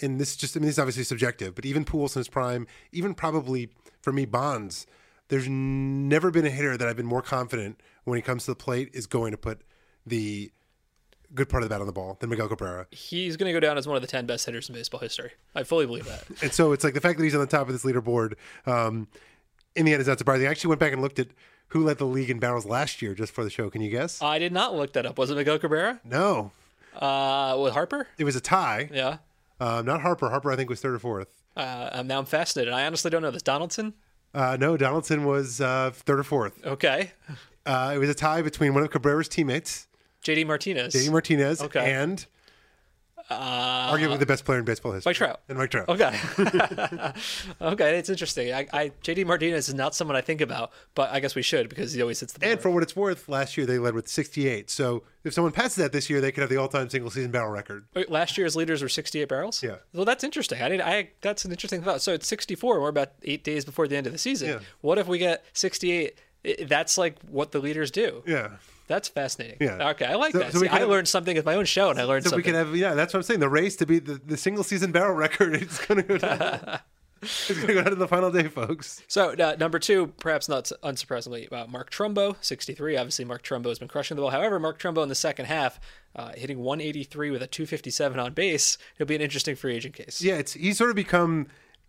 and 0.00 0.20
this 0.20 0.31
is 0.31 0.37
just 0.37 0.56
i 0.56 0.61
mean 0.61 0.67
this 0.67 0.76
is 0.76 0.79
obviously 0.79 1.05
subjective 1.05 1.55
but 1.55 1.67
even 1.67 1.85
Pujols 1.85 2.17
in 2.17 2.20
his 2.20 2.29
prime 2.29 2.67
even 2.93 3.14
probably 3.14 3.69
for 4.00 4.12
me 4.12 4.25
bonds 4.25 4.87
there's 5.29 5.49
never 5.49 6.31
been 6.31 6.46
a 6.46 6.50
hitter 6.50 6.76
that 6.76 6.88
i've 6.88 6.96
been 6.96 7.06
more 7.06 7.23
confident 7.23 7.81
when 8.05 8.17
he 8.17 8.23
comes 8.23 8.44
to 8.44 8.52
the 8.52 8.56
plate 8.56 8.91
is 8.93 9.06
going 9.06 9.32
to 9.32 9.38
put 9.38 9.62
the 10.06 10.50
good 11.34 11.49
part 11.49 11.62
of 11.62 11.69
the 11.69 11.73
bat 11.75 11.81
on 11.81 11.87
the 11.87 11.93
ball 11.93 12.17
than 12.20 12.31
miguel 12.31 12.49
cabrera 12.49 12.87
He's 12.91 13.37
going 13.37 13.49
to 13.49 13.52
go 13.52 13.61
down 13.61 13.76
as 13.76 13.87
one 13.87 13.96
of 13.96 14.02
the 14.02 14.08
ten 14.08 14.25
best 14.26 14.46
hitters 14.46 14.69
in 14.69 14.75
baseball 14.75 15.00
history. 15.00 15.32
I 15.55 15.62
fully 15.62 15.84
believe 15.87 16.06
that. 16.06 16.25
And 16.43 16.52
so 16.52 16.73
it's 16.73 16.84
like 16.84 16.94
the 16.94 17.00
fact 17.00 17.19
that 17.19 17.25
he's 17.25 17.34
on 17.34 17.41
the 17.41 17.46
top 17.46 17.69
of 17.69 17.73
this 17.75 17.84
leaderboard, 17.84 18.34
um, 18.67 19.08
in 19.76 19.84
the 19.84 19.93
end, 19.93 20.00
is 20.00 20.08
not 20.08 20.19
surprising. 20.19 20.46
I 20.46 20.50
actually 20.50 20.69
went 20.69 20.81
back 20.81 20.93
and 20.94 21.02
looked 21.02 21.19
at 21.19 21.29
who 21.69 21.85
led 21.85 21.99
the 21.99 22.05
league 22.06 22.31
in 22.31 22.38
barrels 22.38 22.65
last 22.67 23.03
year 23.03 23.15
just 23.15 23.32
for 23.32 23.44
the 23.44 23.50
show. 23.50 23.69
Can 23.70 23.81
you 23.82 23.91
guess? 23.91 24.23
I 24.23 24.38
did 24.38 24.53
not 24.53 24.75
look 24.75 24.93
that 24.94 25.05
up. 25.06 25.19
Was 25.19 25.31
it 25.31 25.35
Miguel 25.37 25.59
Cabrera? 25.59 26.00
No, 26.05 26.53
Uh, 26.94 27.59
with 27.62 27.75
Harper? 27.75 28.06
it 28.19 28.25
was 28.25 28.37
a 28.37 28.41
tie. 28.41 28.88
Yeah. 28.93 29.19
Um, 29.61 29.85
not 29.87 30.00
Harper. 30.03 30.31
Harper, 30.31 30.50
I 30.53 30.56
think, 30.56 30.70
was 30.70 30.81
third 30.81 30.94
or 30.94 30.99
fourth. 30.99 31.29
Uh, 31.56 32.03
now 32.06 32.19
I'm 32.20 32.25
fascinated. 32.25 32.73
I 32.73 32.87
honestly 32.87 33.11
don't 33.11 33.23
know 33.23 33.31
this. 33.31 33.43
Donaldson? 33.43 33.94
Uh, 34.35 34.56
no, 34.61 34.76
Donaldson 34.76 35.25
was 35.25 35.61
uh, 35.61 35.91
third 35.93 36.20
or 36.20 36.23
fourth. 36.25 36.65
Okay. 36.65 37.12
Uh, 37.67 37.93
it 37.94 37.99
was 37.99 38.09
a 38.09 38.15
tie 38.15 38.41
between 38.43 38.73
one 38.75 38.82
of 38.82 38.91
Cabrera's 38.91 39.29
teammates, 39.29 39.88
JD 40.25 40.47
Martinez. 40.47 40.93
J.D. 40.93 41.11
Martinez, 41.11 41.61
Okay. 41.62 41.93
and 41.93 42.25
uh, 43.30 43.92
arguably 43.92 44.19
the 44.19 44.26
best 44.26 44.44
player 44.44 44.58
in 44.58 44.64
baseball 44.64 44.92
history, 44.92 45.10
Mike 45.10 45.16
Trout. 45.16 45.40
And 45.48 45.58
Mike 45.58 45.70
Trout. 45.70 45.88
Okay. 45.88 46.19
okay, 47.60 47.98
it's 47.98 48.08
interesting. 48.08 48.52
I, 48.54 48.66
I 48.72 48.92
JD 49.02 49.26
Martinez 49.26 49.69
is 49.69 49.75
not 49.75 49.94
someone 49.94 50.16
I 50.16 50.22
think 50.22 50.40
about, 50.40 50.72
but 50.94 51.10
I 51.10 51.20
guess 51.20 51.34
we 51.34 51.42
should 51.42 51.69
because 51.69 51.92
he 51.92 52.00
always 52.00 52.20
hits 52.20 52.32
the 52.32 52.40
ball. 52.40 52.48
And 52.48 52.60
for 52.60 52.70
what 52.70 52.82
it's 52.82 52.96
worth, 52.96 53.28
last 53.28 53.56
year 53.56 53.66
they 53.66 53.78
led 53.78 53.94
with 53.94 54.08
68. 54.08 54.70
So 54.70 55.02
if 55.25 55.34
someone 55.34 55.52
passes 55.52 55.76
that 55.76 55.92
this 55.92 56.08
year, 56.08 56.20
they 56.20 56.32
could 56.32 56.40
have 56.40 56.50
the 56.50 56.56
all-time 56.56 56.88
single-season 56.88 57.30
barrel 57.30 57.50
record. 57.50 57.84
Wait, 57.94 58.10
last 58.10 58.38
year's 58.38 58.56
leaders 58.56 58.82
were 58.82 58.88
68 58.88 59.28
barrels. 59.28 59.62
Yeah. 59.62 59.76
Well, 59.92 60.06
that's 60.06 60.24
interesting. 60.24 60.62
I 60.62 60.69
did. 60.70 60.81
I 60.81 61.10
that's 61.20 61.44
an 61.44 61.50
interesting 61.50 61.82
thought. 61.82 62.00
So 62.00 62.14
it's 62.14 62.26
64. 62.26 62.74
and 62.74 62.82
We're 62.82 62.88
about 62.88 63.12
eight 63.24 63.44
days 63.44 63.64
before 63.64 63.86
the 63.88 63.96
end 63.96 64.06
of 64.06 64.12
the 64.12 64.19
season. 64.19 64.48
Yeah. 64.48 64.58
What 64.81 64.96
if 64.98 65.06
we 65.06 65.19
get 65.19 65.44
68? 65.52 66.19
That's 66.62 66.96
like 66.96 67.20
what 67.28 67.52
the 67.52 67.58
leaders 67.58 67.90
do. 67.90 68.22
Yeah. 68.26 68.52
That's 68.88 69.08
fascinating. 69.08 69.58
Yeah. 69.61 69.90
Okay, 69.90 70.06
I 70.06 70.14
like 70.17 70.32
So- 70.32 70.38
that. 70.40 70.52
so 70.52 70.58
See, 70.61 70.69
I 70.69 70.81
have- 70.81 70.88
learned 70.88 71.06
something 71.08 71.37
with 71.37 71.44
my 71.46 71.55
own 71.55 71.67
show, 71.67 71.90
and 71.90 72.00
I 72.00 72.05
learned 72.05 72.25
something. 72.25 72.35
So 72.35 72.37
we 72.38 72.43
can 72.43 72.55
have, 72.55 72.75
yeah, 72.75 72.94
that's 72.94 73.12
what 73.14 73.19
I'm 73.20 73.23
saying. 73.23 73.40
The 73.40 73.49
race 73.49 73.76
to 73.76 73.87
be 73.87 73.99
the, 74.00 74.14
the 74.14 74.37
single 74.37 74.64
season 74.64 74.90
barrel 74.90 75.14
record, 75.14 75.55
it's 75.62 75.85
going 75.87 76.02
to 76.02 76.08
go 76.08 76.19
down. 76.19 76.81
it's 77.23 77.49
going 77.52 77.67
to 77.67 77.75
go 77.75 77.82
down 77.82 77.90
to 77.90 77.96
the 77.96 78.08
final 78.08 78.31
day, 78.31 78.49
folks. 78.49 79.02
So 79.08 79.31
uh, 79.32 79.56
number 79.58 79.79
two, 79.79 80.08
perhaps 80.19 80.49
not 80.49 80.70
unsurprisingly, 80.82 81.52
uh, 81.52 81.67
Mark 81.67 81.90
Trumbo, 81.90 82.37
63. 82.40 82.96
Obviously, 82.96 83.25
Mark 83.25 83.43
Trumbo 83.43 83.67
has 83.69 83.79
been 83.79 83.88
crushing 83.88 84.17
the 84.17 84.23
ball. 84.23 84.31
However, 84.31 84.58
Mark 84.58 84.79
Trumbo 84.81 85.02
in 85.02 85.08
the 85.08 85.14
second 85.14 85.46
half, 85.46 85.79
uh, 86.17 86.32
hitting 86.34 86.58
183 86.61 87.31
with 87.31 87.43
a 87.43 87.46
257 87.46 88.19
on 88.19 88.32
base. 88.32 88.79
He'll 88.96 89.06
be 89.06 89.14
an 89.17 89.20
interesting 89.20 89.55
free 89.56 89.75
agent 89.76 89.94
case. 89.94 90.23
Yeah, 90.23 90.34
it's 90.37 90.55
he's 90.55 90.79
sort 90.79 90.91
of 90.91 90.96
become 90.96 91.49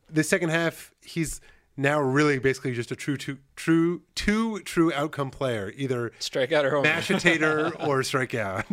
the 0.09 0.23
second 0.23 0.49
half. 0.49 0.93
He's 1.01 1.39
now 1.77 1.99
really 2.01 2.39
basically 2.39 2.73
just 2.73 2.91
a 2.91 2.95
true, 2.95 3.15
true, 3.15 3.37
true, 3.59 4.01
two 4.15 4.59
true 4.61 4.91
outcome 4.93 5.29
player, 5.29 5.73
either 5.75 6.11
Strikeout 6.19 6.63
or 6.63 6.69
home. 6.71 6.83
run. 6.85 7.01
mashitator 7.01 7.75
or 7.87 7.99
strikeout. 7.99 8.63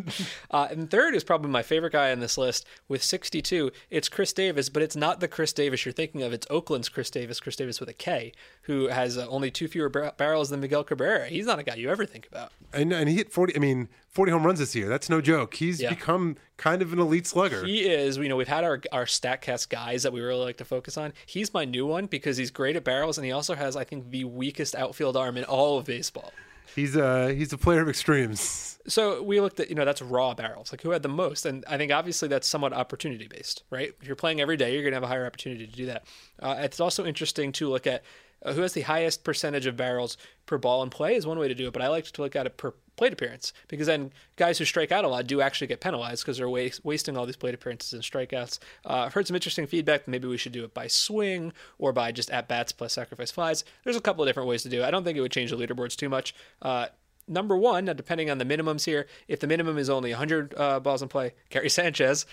Uh, 0.50 0.68
and 0.70 0.88
third 0.90 1.14
is 1.16 1.24
probably 1.24 1.50
my 1.50 1.62
favorite 1.62 1.92
guy 1.92 2.12
on 2.12 2.20
this 2.20 2.38
list 2.38 2.64
with 2.88 3.02
62. 3.02 3.72
It's 3.90 4.08
Chris 4.08 4.32
Davis, 4.32 4.68
but 4.68 4.82
it's 4.84 4.94
not 4.94 5.18
the 5.18 5.26
Chris 5.28 5.52
Davis 5.52 5.84
you're 5.84 5.92
thinking 5.92 6.22
of. 6.22 6.32
It's 6.32 6.46
Oakland's 6.50 6.88
Khris 6.88 7.10
Davis, 7.10 7.40
Khris 7.40 7.56
Davis 7.56 7.80
with 7.80 7.88
a 7.88 7.92
K, 7.94 8.32
who 8.62 8.86
has 8.86 9.18
uh, 9.18 9.26
only 9.28 9.50
two 9.50 9.66
fewer 9.66 9.88
bar- 9.88 10.14
barrels 10.16 10.50
than 10.50 10.60
Miguel 10.60 10.84
Cabrera. 10.84 11.26
He's 11.26 11.46
not 11.46 11.58
a 11.58 11.62
guy 11.64 11.74
you 11.74 11.90
ever 11.90 12.06
think 12.06 12.28
about. 12.30 12.52
and, 12.72 12.92
and 12.92 13.08
he 13.08 13.16
hit 13.16 13.32
40, 13.32 13.56
I 13.56 13.58
mean, 13.58 13.88
40 14.10 14.32
home 14.32 14.46
runs 14.46 14.60
this 14.60 14.74
year. 14.76 14.88
That's 14.88 15.10
no 15.10 15.20
joke. 15.20 15.54
He's 15.54 15.82
Yeah. 15.82 15.90
become 15.90 16.36
kind 16.56 16.80
of 16.80 16.92
an 16.94 16.98
elite 16.98 17.26
slugger. 17.26 17.64
He 17.66 17.80
is, 17.86 18.16
you 18.16 18.28
know, 18.30 18.36
we've 18.36 18.48
had 18.48 18.64
our 18.64 18.80
our 18.90 19.04
Statcast 19.04 19.68
guys 19.68 20.04
that 20.04 20.12
we 20.14 20.20
really 20.22 20.42
like 20.42 20.56
to 20.56 20.64
focus 20.64 20.96
on. 20.96 21.12
He's 21.26 21.52
my 21.52 21.66
new 21.66 21.86
one 21.86 22.06
because 22.06 22.38
he's 22.38 22.50
great 22.50 22.76
at 22.76 22.84
barrels, 22.84 23.18
and 23.18 23.26
he 23.26 23.32
also 23.32 23.54
has, 23.54 23.76
I 23.76 23.84
think, 23.84 24.10
the 24.10 24.24
weakest 24.24 24.74
outfield 24.76 25.16
arm 25.16 25.36
in 25.36 25.44
all 25.44 25.78
of 25.78 25.86
baseball. 25.86 26.32
He's 26.74 26.96
uh 26.96 27.28
he's 27.28 27.52
a 27.52 27.58
player 27.58 27.80
of 27.80 27.88
extremes. 27.88 28.78
So 28.86 29.22
we 29.22 29.40
looked 29.40 29.58
at, 29.58 29.68
you 29.68 29.74
know, 29.74 29.84
that's 29.84 30.00
raw 30.02 30.34
barrels, 30.34 30.72
like 30.72 30.82
who 30.82 30.90
had 30.90 31.02
the 31.02 31.08
most, 31.08 31.44
and 31.44 31.64
I 31.66 31.76
think 31.76 31.90
obviously 31.90 32.28
that's 32.28 32.46
somewhat 32.46 32.72
opportunity 32.72 33.26
based, 33.26 33.64
right? 33.70 33.92
If 34.00 34.06
you're 34.06 34.14
playing 34.14 34.40
every 34.40 34.56
day, 34.56 34.72
you're 34.72 34.82
going 34.82 34.92
to 34.92 34.96
have 34.96 35.02
a 35.02 35.08
higher 35.08 35.26
opportunity 35.26 35.66
to 35.66 35.72
do 35.72 35.86
that. 35.86 36.04
Uh, 36.40 36.56
it's 36.60 36.78
also 36.78 37.04
interesting 37.04 37.50
to 37.52 37.68
look 37.68 37.86
at 37.86 38.04
uh, 38.44 38.52
who 38.52 38.60
has 38.60 38.74
the 38.74 38.82
highest 38.82 39.24
percentage 39.24 39.66
of 39.66 39.76
barrels 39.76 40.16
per 40.44 40.58
ball 40.58 40.82
in 40.82 40.90
play 40.90 41.16
is 41.16 41.26
one 41.26 41.38
way 41.38 41.48
to 41.48 41.54
do 41.54 41.66
it, 41.66 41.72
but 41.72 41.82
I 41.82 41.88
like 41.88 42.04
to 42.04 42.22
look 42.22 42.36
at 42.36 42.46
it 42.46 42.56
per 42.56 42.74
plate 42.96 43.12
appearance 43.12 43.52
because 43.68 43.86
then 43.86 44.10
guys 44.36 44.58
who 44.58 44.64
strike 44.64 44.90
out 44.92 45.04
a 45.04 45.08
lot 45.08 45.26
do 45.26 45.40
actually 45.40 45.66
get 45.66 45.80
penalized 45.80 46.22
because 46.24 46.38
they're 46.38 46.48
wa- 46.48 46.68
wasting 46.82 47.16
all 47.16 47.26
these 47.26 47.36
plate 47.36 47.54
appearances 47.54 47.92
and 47.92 48.02
strikeouts. 48.02 48.58
Uh, 48.84 49.04
I've 49.06 49.14
heard 49.14 49.26
some 49.26 49.36
interesting 49.36 49.66
feedback. 49.66 50.08
Maybe 50.08 50.26
we 50.28 50.36
should 50.36 50.52
do 50.52 50.64
it 50.64 50.74
by 50.74 50.86
swing 50.86 51.52
or 51.78 51.92
by 51.92 52.12
just 52.12 52.30
at 52.30 52.48
bats 52.48 52.72
plus 52.72 52.94
sacrifice 52.94 53.30
flies. 53.30 53.64
There's 53.84 53.96
a 53.96 54.00
couple 54.00 54.22
of 54.22 54.28
different 54.28 54.48
ways 54.48 54.62
to 54.62 54.68
do 54.68 54.82
it. 54.82 54.84
I 54.84 54.90
don't 54.90 55.04
think 55.04 55.16
it 55.16 55.20
would 55.20 55.32
change 55.32 55.50
the 55.50 55.56
leaderboards 55.56 55.96
too 55.96 56.08
much. 56.08 56.34
Uh, 56.62 56.86
number 57.28 57.56
one, 57.56 57.84
now 57.84 57.92
depending 57.92 58.30
on 58.30 58.38
the 58.38 58.44
minimums 58.44 58.84
here, 58.84 59.06
if 59.28 59.40
the 59.40 59.46
minimum 59.46 59.78
is 59.78 59.90
only 59.90 60.10
100 60.10 60.54
uh, 60.56 60.80
balls 60.80 61.02
in 61.02 61.08
play, 61.08 61.34
Gary 61.50 61.70
Sanchez, 61.70 62.26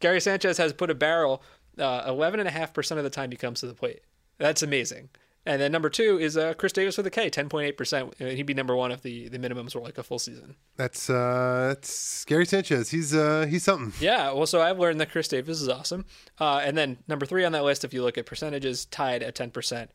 Gary 0.00 0.20
Sanchez 0.20 0.58
has 0.58 0.72
put 0.72 0.90
a 0.90 0.94
barrel 0.94 1.42
uh, 1.78 2.10
11.5% 2.10 2.96
of 2.98 3.04
the 3.04 3.10
time 3.10 3.30
he 3.30 3.36
comes 3.36 3.60
to 3.60 3.66
the 3.66 3.74
plate. 3.74 4.02
That's 4.38 4.62
amazing. 4.62 5.10
And 5.46 5.60
then 5.60 5.72
number 5.72 5.90
two 5.90 6.18
is 6.18 6.36
uh, 6.38 6.54
Khris 6.54 6.72
Davis 6.72 6.96
with 6.96 7.06
a 7.06 7.10
K, 7.10 7.28
10.8%. 7.28 8.14
And 8.18 8.32
He'd 8.32 8.44
be 8.44 8.54
number 8.54 8.74
one 8.74 8.90
if 8.92 9.02
the, 9.02 9.28
the 9.28 9.38
minimums 9.38 9.74
were 9.74 9.80
like 9.82 9.98
a 9.98 10.02
full 10.02 10.18
season. 10.18 10.56
That's 10.76 11.10
uh 11.10 11.66
that's 11.68 12.24
Gary 12.24 12.46
Sanchez. 12.46 12.90
He's 12.90 13.14
uh 13.14 13.46
he's 13.48 13.62
something. 13.62 13.92
Yeah, 14.00 14.32
well, 14.32 14.46
so 14.46 14.62
I've 14.62 14.78
learned 14.78 15.00
that 15.00 15.10
Khris 15.10 15.28
Davis 15.28 15.60
is 15.60 15.68
awesome. 15.68 16.06
Uh, 16.40 16.58
and 16.64 16.76
then 16.76 16.96
number 17.08 17.26
three 17.26 17.44
on 17.44 17.52
that 17.52 17.62
list, 17.64 17.84
if 17.84 17.92
you 17.92 18.02
look 18.02 18.16
at 18.16 18.24
percentages, 18.26 18.86
tied 18.86 19.22
at 19.22 19.34
10%, 19.34 19.88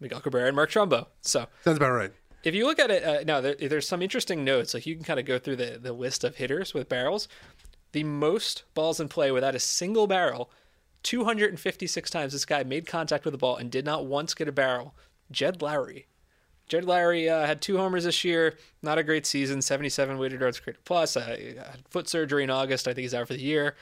Miguel 0.00 0.20
Cabrera 0.20 0.46
and 0.46 0.56
Mark 0.56 0.70
Trumbo. 0.70 1.06
So 1.20 1.46
Sounds 1.64 1.76
about 1.76 1.92
right. 1.92 2.12
if 2.42 2.54
you 2.54 2.66
look 2.66 2.78
at 2.78 2.90
it, 2.90 3.04
uh, 3.04 3.24
now 3.24 3.40
there, 3.42 3.54
there's 3.54 3.86
some 3.86 4.00
interesting 4.00 4.42
notes. 4.42 4.72
Like 4.72 4.86
you 4.86 4.94
can 4.94 5.04
kind 5.04 5.20
of 5.20 5.26
go 5.26 5.38
through 5.38 5.56
the, 5.56 5.78
the 5.80 5.92
list 5.92 6.24
of 6.24 6.36
hitters 6.36 6.72
with 6.72 6.88
barrels. 6.88 7.28
The 7.92 8.04
most 8.04 8.64
balls 8.74 8.98
in 9.00 9.08
play 9.08 9.30
without 9.30 9.54
a 9.54 9.60
single 9.60 10.06
barrel, 10.06 10.50
256 11.04 12.10
times 12.10 12.32
this 12.32 12.44
guy 12.44 12.64
made 12.64 12.86
contact 12.86 13.24
with 13.24 13.32
the 13.32 13.38
ball 13.38 13.56
and 13.56 13.70
did 13.70 13.84
not 13.84 14.06
once 14.06 14.34
get 14.34 14.48
a 14.48 14.52
barrel. 14.52 14.94
Jed 15.30 15.60
Lowrie. 15.60 16.06
Jed 16.66 16.84
Lowrie 16.84 17.28
uh, 17.28 17.46
had 17.46 17.60
two 17.60 17.76
homers 17.76 18.04
this 18.04 18.24
year. 18.24 18.56
Not 18.82 18.98
a 18.98 19.02
great 19.02 19.26
season. 19.26 19.62
77 19.62 20.18
weighted 20.18 20.40
yards 20.40 20.58
created 20.58 20.84
plus. 20.84 21.16
Uh, 21.16 21.36
had 21.56 21.82
foot 21.90 22.08
surgery 22.08 22.42
in 22.42 22.50
August. 22.50 22.88
I 22.88 22.94
think 22.94 23.02
he's 23.02 23.14
out 23.14 23.28
for 23.28 23.34
the 23.34 23.40
year. 23.40 23.76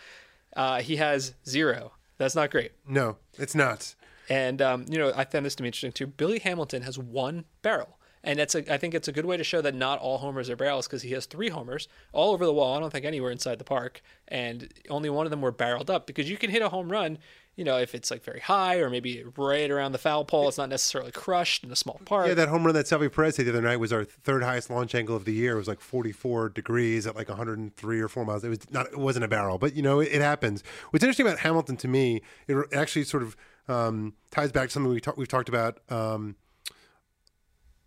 Uh, 0.56 0.80
he 0.80 0.96
has 0.96 1.34
zero. 1.48 1.92
That's 2.18 2.34
not 2.34 2.50
great. 2.50 2.72
No, 2.86 3.16
it's 3.38 3.54
not. 3.54 3.94
And 4.28 4.60
um, 4.60 4.84
you 4.88 4.98
know, 4.98 5.12
I 5.14 5.24
found 5.24 5.46
this 5.46 5.54
to 5.56 5.62
be 5.62 5.68
interesting 5.68 5.92
too. 5.92 6.06
Billy 6.06 6.40
Hamilton 6.40 6.82
has 6.82 6.98
one 6.98 7.44
barrel, 7.62 7.98
and 8.24 8.38
that's 8.38 8.54
a, 8.54 8.72
I 8.72 8.78
think 8.78 8.94
it's 8.94 9.08
a 9.08 9.12
good 9.12 9.26
way 9.26 9.36
to 9.36 9.44
show 9.44 9.60
that 9.60 9.74
not 9.74 9.98
all 9.98 10.18
homers 10.18 10.48
are 10.48 10.56
barrels 10.56 10.86
because 10.86 11.02
he 11.02 11.10
has 11.12 11.26
three 11.26 11.48
homers 11.48 11.88
all 12.12 12.32
over 12.32 12.44
the 12.44 12.52
wall. 12.52 12.76
I 12.76 12.80
don't 12.80 12.92
think 12.92 13.04
anywhere 13.04 13.30
inside 13.30 13.58
the 13.58 13.64
park, 13.64 14.00
and 14.28 14.72
only 14.88 15.10
one 15.10 15.26
of 15.26 15.30
them 15.30 15.40
were 15.40 15.52
barreled 15.52 15.90
up 15.90 16.06
because 16.06 16.30
you 16.30 16.36
can 16.36 16.50
hit 16.50 16.62
a 16.62 16.68
home 16.68 16.90
run. 16.90 17.18
You 17.56 17.64
know, 17.64 17.76
if 17.76 17.94
it's 17.94 18.10
like 18.10 18.24
very 18.24 18.40
high 18.40 18.76
or 18.76 18.88
maybe 18.88 19.24
right 19.36 19.70
around 19.70 19.92
the 19.92 19.98
foul 19.98 20.24
pole, 20.24 20.48
it's 20.48 20.56
not 20.56 20.70
necessarily 20.70 21.12
crushed 21.12 21.64
in 21.64 21.70
a 21.70 21.76
small 21.76 22.00
park. 22.06 22.28
Yeah, 22.28 22.34
that 22.34 22.48
home 22.48 22.64
run 22.64 22.74
that 22.74 22.88
Salvy 22.88 23.10
Perez 23.10 23.36
hit 23.36 23.44
the 23.44 23.50
other 23.50 23.60
night 23.60 23.76
was 23.76 23.92
our 23.92 24.04
third 24.04 24.42
highest 24.42 24.70
launch 24.70 24.94
angle 24.94 25.16
of 25.16 25.26
the 25.26 25.34
year. 25.34 25.54
It 25.54 25.58
was 25.58 25.68
like 25.68 25.80
44 25.80 26.48
degrees 26.48 27.06
at 27.06 27.14
like 27.14 27.28
103 27.28 28.00
or 28.00 28.08
4 28.08 28.24
miles. 28.24 28.42
It 28.42 28.48
was 28.48 28.70
not 28.70 28.86
it 28.86 28.98
wasn't 28.98 29.26
a 29.26 29.28
barrel, 29.28 29.58
but 29.58 29.74
you 29.74 29.82
know, 29.82 30.00
it, 30.00 30.08
it 30.12 30.22
happens. 30.22 30.62
What's 30.90 31.04
interesting 31.04 31.26
about 31.26 31.40
Hamilton 31.40 31.76
to 31.78 31.88
me, 31.88 32.22
it 32.48 32.56
actually 32.72 33.04
sort 33.04 33.22
of 33.22 33.36
um, 33.68 34.14
ties 34.30 34.50
back 34.50 34.68
to 34.68 34.72
something 34.72 34.90
we 34.90 35.00
we've 35.16 35.28
talked 35.28 35.50
about 35.50 35.80
um, 35.90 36.36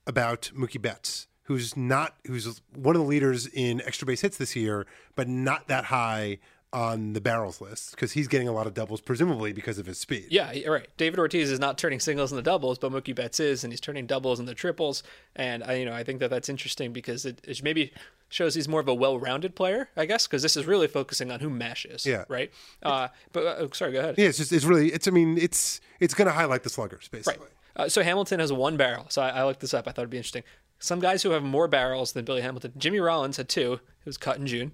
about 0.08 0.52
Mookie 0.56 0.82
Betts, 0.82 1.28
who's 1.44 1.76
not 1.76 2.16
who's 2.28 2.62
one 2.74 2.96
of 2.96 3.02
the 3.02 3.08
leaders 3.08 3.48
in 3.48 3.82
extra 3.82 4.06
base 4.06 4.22
hits 4.22 4.38
this 4.38 4.56
year, 4.56 4.86
but 5.16 5.28
not 5.28 5.68
that 5.68 5.86
high 5.86 6.40
on 6.74 7.14
the 7.14 7.22
barrels 7.22 7.62
list 7.62 7.92
because 7.92 8.12
he's 8.12 8.28
getting 8.28 8.50
a 8.50 8.52
lot 8.52 8.68
of 8.68 8.74
doubles, 8.74 9.00
presumably 9.00 9.54
because 9.54 9.78
of 9.78 9.86
his 9.86 9.98
speed. 9.98 10.28
Yeah, 10.30 10.52
right. 10.68 10.88
David 10.98 11.20
Ortiz 11.20 11.50
is 11.50 11.58
not 11.58 11.78
turning 11.78 12.02
singles 12.02 12.34
in 12.34 12.36
the 12.36 12.42
doubles, 12.42 12.78
but 12.78 12.92
Mookie 12.92 13.16
Betts 13.16 13.40
is, 13.40 13.64
and 13.64 13.72
he's 13.72 13.80
turning 13.80 14.06
doubles 14.06 14.42
in 14.42 14.46
the 14.46 14.54
triples. 14.54 15.02
And 15.38 15.64
I, 15.64 15.76
you 15.76 15.86
know, 15.86 15.94
I 15.94 16.04
think 16.04 16.20
that 16.20 16.30
that's 16.30 16.50
interesting 16.50 16.92
because 16.92 17.26
it, 17.26 17.40
it 17.48 17.64
maybe 17.64 17.94
shows 18.28 18.56
he's 18.56 18.68
more 18.68 18.82
of 18.82 18.90
a 18.90 18.94
well-rounded 18.94 19.56
player, 19.56 19.88
I 19.96 20.06
guess, 20.06 20.28
because 20.28 20.42
this 20.42 20.58
is 20.58 20.66
really 20.66 20.88
focusing 20.88 21.32
on 21.32 21.40
who 21.40 21.50
mashes. 21.50 22.06
Yeah. 22.06 22.26
Right. 22.28 22.52
Uh, 22.84 23.08
but 23.32 23.46
uh, 23.46 23.68
sorry, 23.72 23.94
go 23.94 24.00
ahead. 24.00 24.16
Yeah, 24.18 24.28
it's 24.28 24.38
just 24.38 24.52
it's 24.52 24.66
really 24.66 24.92
it's 24.92 25.08
I 25.08 25.12
mean 25.12 25.38
it's 25.38 25.80
it's 26.02 26.14
going 26.14 26.28
to 26.28 26.34
highlight 26.34 26.64
the 26.64 26.70
sluggers 26.70 27.08
basically. 27.08 27.48
Uh, 27.76 27.90
so 27.90 28.04
Hamilton 28.04 28.40
has 28.40 28.54
one 28.54 28.78
barrel. 28.78 29.06
So 29.10 29.22
I, 29.22 29.30
I 29.30 29.46
looked 29.46 29.60
this 29.60 29.74
up. 29.74 29.88
I 29.88 29.92
thought 29.92 30.02
it'd 30.02 30.10
be 30.10 30.18
interesting. 30.18 30.44
Some 30.80 31.00
guys 31.00 31.24
who 31.24 31.32
have 31.32 31.44
more 31.44 31.68
barrels 31.68 32.14
than 32.14 32.26
Billy 32.26 32.42
Hamilton. 32.42 32.74
Jimmy 32.78 33.00
Rollins 33.00 33.38
had 33.38 33.50
two. 33.50 33.80
He 34.04 34.10
was 34.10 34.18
cut 34.18 34.38
in 34.38 34.48
June. 34.48 34.74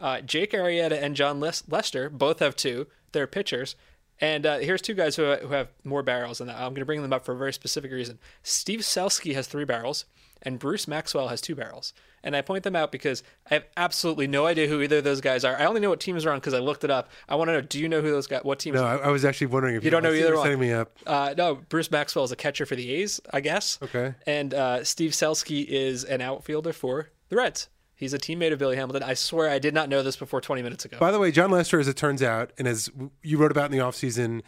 Uh, 0.00 0.20
Jake 0.20 0.52
Arrieta 0.52 0.92
and 0.92 1.16
Jon 1.16 1.40
Les- 1.40 1.64
Lester 1.68 2.08
both 2.08 2.38
have 2.38 2.54
two. 2.54 2.86
They're 3.12 3.26
pitchers. 3.26 3.74
And 4.20 4.46
uh, 4.46 4.58
here's 4.58 4.82
two 4.82 4.94
guys 4.94 5.16
who, 5.16 5.34
who 5.36 5.48
have 5.48 5.68
more 5.84 6.02
barrels, 6.02 6.40
and 6.40 6.50
I'm 6.50 6.70
going 6.70 6.76
to 6.76 6.84
bring 6.84 7.02
them 7.02 7.12
up 7.12 7.24
for 7.24 7.34
a 7.34 7.38
very 7.38 7.52
specific 7.52 7.92
reason. 7.92 8.18
Steve 8.42 8.80
Selsky 8.80 9.34
has 9.34 9.46
three 9.46 9.64
barrels, 9.64 10.06
and 10.42 10.58
Bruce 10.58 10.88
Maxwell 10.88 11.28
has 11.28 11.40
two 11.40 11.54
barrels. 11.54 11.92
And 12.22 12.34
I 12.34 12.42
point 12.42 12.64
them 12.64 12.74
out 12.74 12.90
because 12.90 13.22
I 13.48 13.54
have 13.54 13.64
absolutely 13.76 14.26
no 14.26 14.44
idea 14.46 14.66
who 14.66 14.82
either 14.82 14.98
of 14.98 15.04
those 15.04 15.20
guys 15.20 15.44
are. 15.44 15.56
I 15.56 15.66
only 15.66 15.80
know 15.80 15.90
what 15.90 16.00
teams 16.00 16.26
are 16.26 16.32
on 16.32 16.38
because 16.38 16.52
I 16.52 16.58
looked 16.58 16.82
it 16.82 16.90
up. 16.90 17.10
I 17.28 17.36
want 17.36 17.48
to 17.48 17.52
know: 17.52 17.60
Do 17.60 17.78
you 17.78 17.88
know 17.88 18.00
who 18.00 18.10
those 18.10 18.26
guys? 18.26 18.42
What 18.42 18.58
teams? 18.58 18.74
No, 18.74 18.84
I, 18.84 18.96
I 18.96 19.08
was 19.10 19.24
actually 19.24 19.46
wondering 19.48 19.76
if 19.76 19.84
you, 19.84 19.90
don't 19.90 20.02
know 20.02 20.10
either 20.10 20.18
you're 20.28 20.36
one. 20.36 20.44
Setting 20.44 20.60
me 20.60 20.72
up. 20.72 20.96
Uh, 21.06 21.34
no, 21.36 21.54
Bruce 21.68 21.90
Maxwell 21.90 22.24
is 22.24 22.32
a 22.32 22.36
catcher 22.36 22.66
for 22.66 22.74
the 22.74 22.90
A's, 22.94 23.20
I 23.32 23.40
guess. 23.40 23.78
Okay. 23.82 24.14
And 24.26 24.52
uh, 24.52 24.82
Steve 24.82 25.12
Selsky 25.12 25.64
is 25.64 26.02
an 26.04 26.20
outfielder 26.20 26.72
for 26.72 27.10
the 27.28 27.36
Reds. 27.36 27.68
He's 27.94 28.12
a 28.14 28.18
teammate 28.18 28.52
of 28.52 28.58
Billy 28.58 28.76
Hamilton. 28.76 29.02
I 29.02 29.14
swear 29.14 29.48
I 29.50 29.58
did 29.58 29.74
not 29.74 29.88
know 29.88 30.02
this 30.02 30.16
before 30.16 30.40
20 30.40 30.62
minutes 30.62 30.84
ago. 30.84 30.98
By 31.00 31.10
the 31.10 31.18
way, 31.18 31.32
Jon 31.32 31.50
Lester, 31.50 31.80
as 31.80 31.88
it 31.88 31.96
turns 31.96 32.22
out, 32.22 32.52
and 32.58 32.68
as 32.68 32.88
you 33.22 33.38
wrote 33.38 33.50
about 33.50 33.66
in 33.66 33.72
the 33.76 33.82
offseason, 33.82 34.42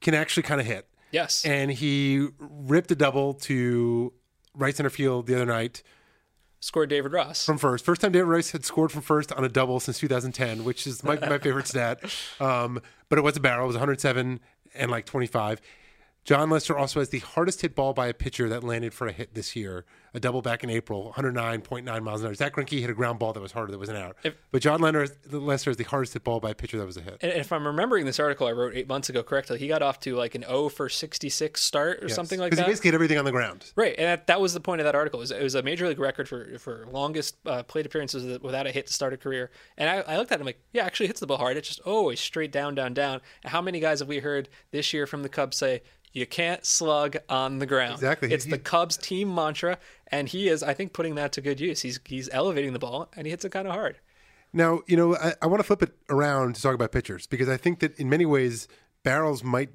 can 0.00 0.12
actually 0.14 0.42
kind 0.42 0.60
of 0.60 0.66
hit. 0.66 0.88
yes. 1.12 1.44
And 1.44 1.70
he 1.70 2.28
ripped 2.38 2.90
a 2.90 2.96
double 2.96 3.34
to 3.34 4.12
right 4.56 4.74
center 4.74 4.90
field 4.90 5.26
the 5.26 5.34
other 5.34 5.46
night 5.46 5.82
Scored 6.60 6.88
David 6.88 7.12
Ross. 7.12 7.44
from 7.44 7.58
first. 7.58 7.84
First 7.84 8.00
time 8.00 8.12
David 8.12 8.26
Rice 8.26 8.50
had 8.50 8.64
scored 8.64 8.90
from 8.90 9.02
first 9.02 9.30
on 9.32 9.44
a 9.44 9.48
double 9.48 9.78
since 9.78 9.98
2010, 9.98 10.64
which 10.64 10.86
is 10.86 11.04
my, 11.04 11.16
my 11.20 11.38
favorite 11.38 11.66
stat. 11.68 12.00
Um, 12.40 12.80
but 13.08 13.18
it 13.18 13.22
was 13.22 13.36
a 13.36 13.40
barrel. 13.40 13.64
It 13.64 13.68
was 13.68 13.76
107 13.76 14.40
and 14.74 14.90
like 14.90 15.06
25. 15.06 15.60
Jon 16.26 16.50
Lester 16.50 16.76
also 16.76 16.98
has 16.98 17.10
the 17.10 17.20
hardest 17.20 17.62
hit 17.62 17.76
ball 17.76 17.92
by 17.94 18.08
a 18.08 18.14
pitcher 18.14 18.48
that 18.48 18.64
landed 18.64 18.92
for 18.92 19.06
a 19.06 19.12
hit 19.12 19.34
this 19.34 19.54
year. 19.54 19.84
A 20.12 20.18
double 20.18 20.42
back 20.42 20.64
in 20.64 20.70
April, 20.70 21.12
109.9 21.16 22.02
miles 22.02 22.22
an 22.22 22.26
hour. 22.26 22.34
Zack 22.34 22.54
Greinke 22.54 22.80
hit 22.80 22.88
a 22.90 22.94
ground 22.94 23.18
ball 23.18 23.32
that 23.34 23.40
was 23.40 23.52
harder, 23.52 23.70
that 23.70 23.78
was 23.78 23.90
an 23.90 23.96
out. 23.96 24.16
If- 24.24 24.34
but 24.50 24.60
Jon 24.62 24.80
Lester, 24.80 25.06
Lester 25.30 25.70
is 25.70 25.76
the 25.76 25.84
hardest 25.84 26.14
hit 26.14 26.24
ball 26.24 26.40
by 26.40 26.50
a 26.50 26.54
pitcher 26.54 26.78
that 26.78 26.86
was 26.86 26.96
a 26.96 27.02
hit. 27.02 27.18
and 27.20 27.32
if 27.32 27.52
I'm 27.52 27.64
remembering 27.66 28.06
this 28.06 28.18
article 28.18 28.46
I 28.48 28.52
wrote 28.52 28.74
eight 28.74 28.88
months 28.88 29.08
ago 29.08 29.22
correctly, 29.22 29.58
he 29.58 29.68
got 29.68 29.82
off 29.82 30.00
to 30.00 30.16
like 30.16 30.34
an 30.34 30.42
0 30.42 30.70
for 30.70 30.88
66 30.88 31.62
start 31.62 32.02
or 32.02 32.08
something 32.08 32.40
like 32.40 32.50
that. 32.50 32.56
Because 32.56 32.66
he 32.66 32.70
basically 32.72 32.88
hit 32.88 32.94
everything 32.94 33.18
on 33.18 33.24
the 33.24 33.30
ground. 33.30 33.70
Right, 33.76 33.94
and 33.96 34.06
that, 34.06 34.26
that 34.26 34.40
was 34.40 34.52
the 34.54 34.60
point 34.60 34.80
of 34.80 34.86
that 34.86 34.94
article. 34.94 35.20
It 35.20 35.24
was, 35.24 35.30
it 35.30 35.42
was 35.42 35.54
a 35.54 35.62
major 35.62 35.86
league 35.86 36.00
record 36.00 36.28
for 36.28 36.58
for 36.58 36.88
longest 36.90 37.36
uh, 37.46 37.62
plate 37.62 37.86
appearances 37.86 38.40
without 38.40 38.66
a 38.66 38.72
hit 38.72 38.86
to 38.88 38.92
start 38.92 39.12
a 39.12 39.16
career. 39.16 39.50
And 39.76 39.88
I, 39.88 39.96
I 40.14 40.16
looked 40.16 40.32
at 40.32 40.40
him 40.40 40.46
like, 40.46 40.60
yeah, 40.72 40.84
actually 40.84 41.06
hits 41.06 41.20
the 41.20 41.26
ball 41.26 41.36
hard. 41.38 41.56
It's 41.56 41.68
just 41.68 41.80
always 41.80 42.18
straight 42.18 42.50
down, 42.50 42.74
down, 42.74 42.94
down. 42.94 43.20
And 43.44 43.52
how 43.52 43.60
many 43.60 43.80
guys 43.80 43.98
have 44.00 44.08
we 44.08 44.18
heard 44.20 44.48
this 44.72 44.92
year 44.92 45.06
from 45.06 45.22
the 45.22 45.28
Cubs 45.28 45.58
say 45.58 45.82
you 46.16 46.26
can't 46.26 46.64
slug 46.64 47.16
on 47.28 47.58
the 47.58 47.66
ground? 47.66 47.94
Exactly. 47.94 48.32
It's 48.32 48.44
He- 48.44 48.50
the 48.50 48.58
Cubs 48.58 48.96
team 48.96 49.34
mantra, 49.34 49.78
and 50.08 50.28
he 50.28 50.48
is, 50.48 50.62
I 50.62 50.72
think, 50.74 50.92
putting 50.92 51.14
that 51.16 51.32
to 51.32 51.40
good 51.40 51.60
use. 51.60 51.82
He's 51.82 52.00
he's 52.04 52.28
elevating 52.32 52.72
the 52.72 52.78
ball, 52.78 53.10
and 53.16 53.26
he 53.26 53.30
hits 53.30 53.44
it 53.44 53.50
kind 53.52 53.68
of 53.68 53.74
hard. 53.74 53.98
Now, 54.52 54.80
you 54.86 54.96
know, 54.96 55.16
I, 55.16 55.34
I 55.42 55.46
want 55.46 55.60
to 55.60 55.64
flip 55.64 55.82
it 55.82 55.92
around 56.08 56.54
to 56.56 56.62
talk 56.62 56.74
about 56.74 56.90
pitchers 56.92 57.26
because 57.26 57.48
I 57.48 57.56
think 57.58 57.80
that 57.80 57.98
in 57.98 58.08
many 58.08 58.24
ways, 58.24 58.68
barrels 59.02 59.44
might 59.44 59.70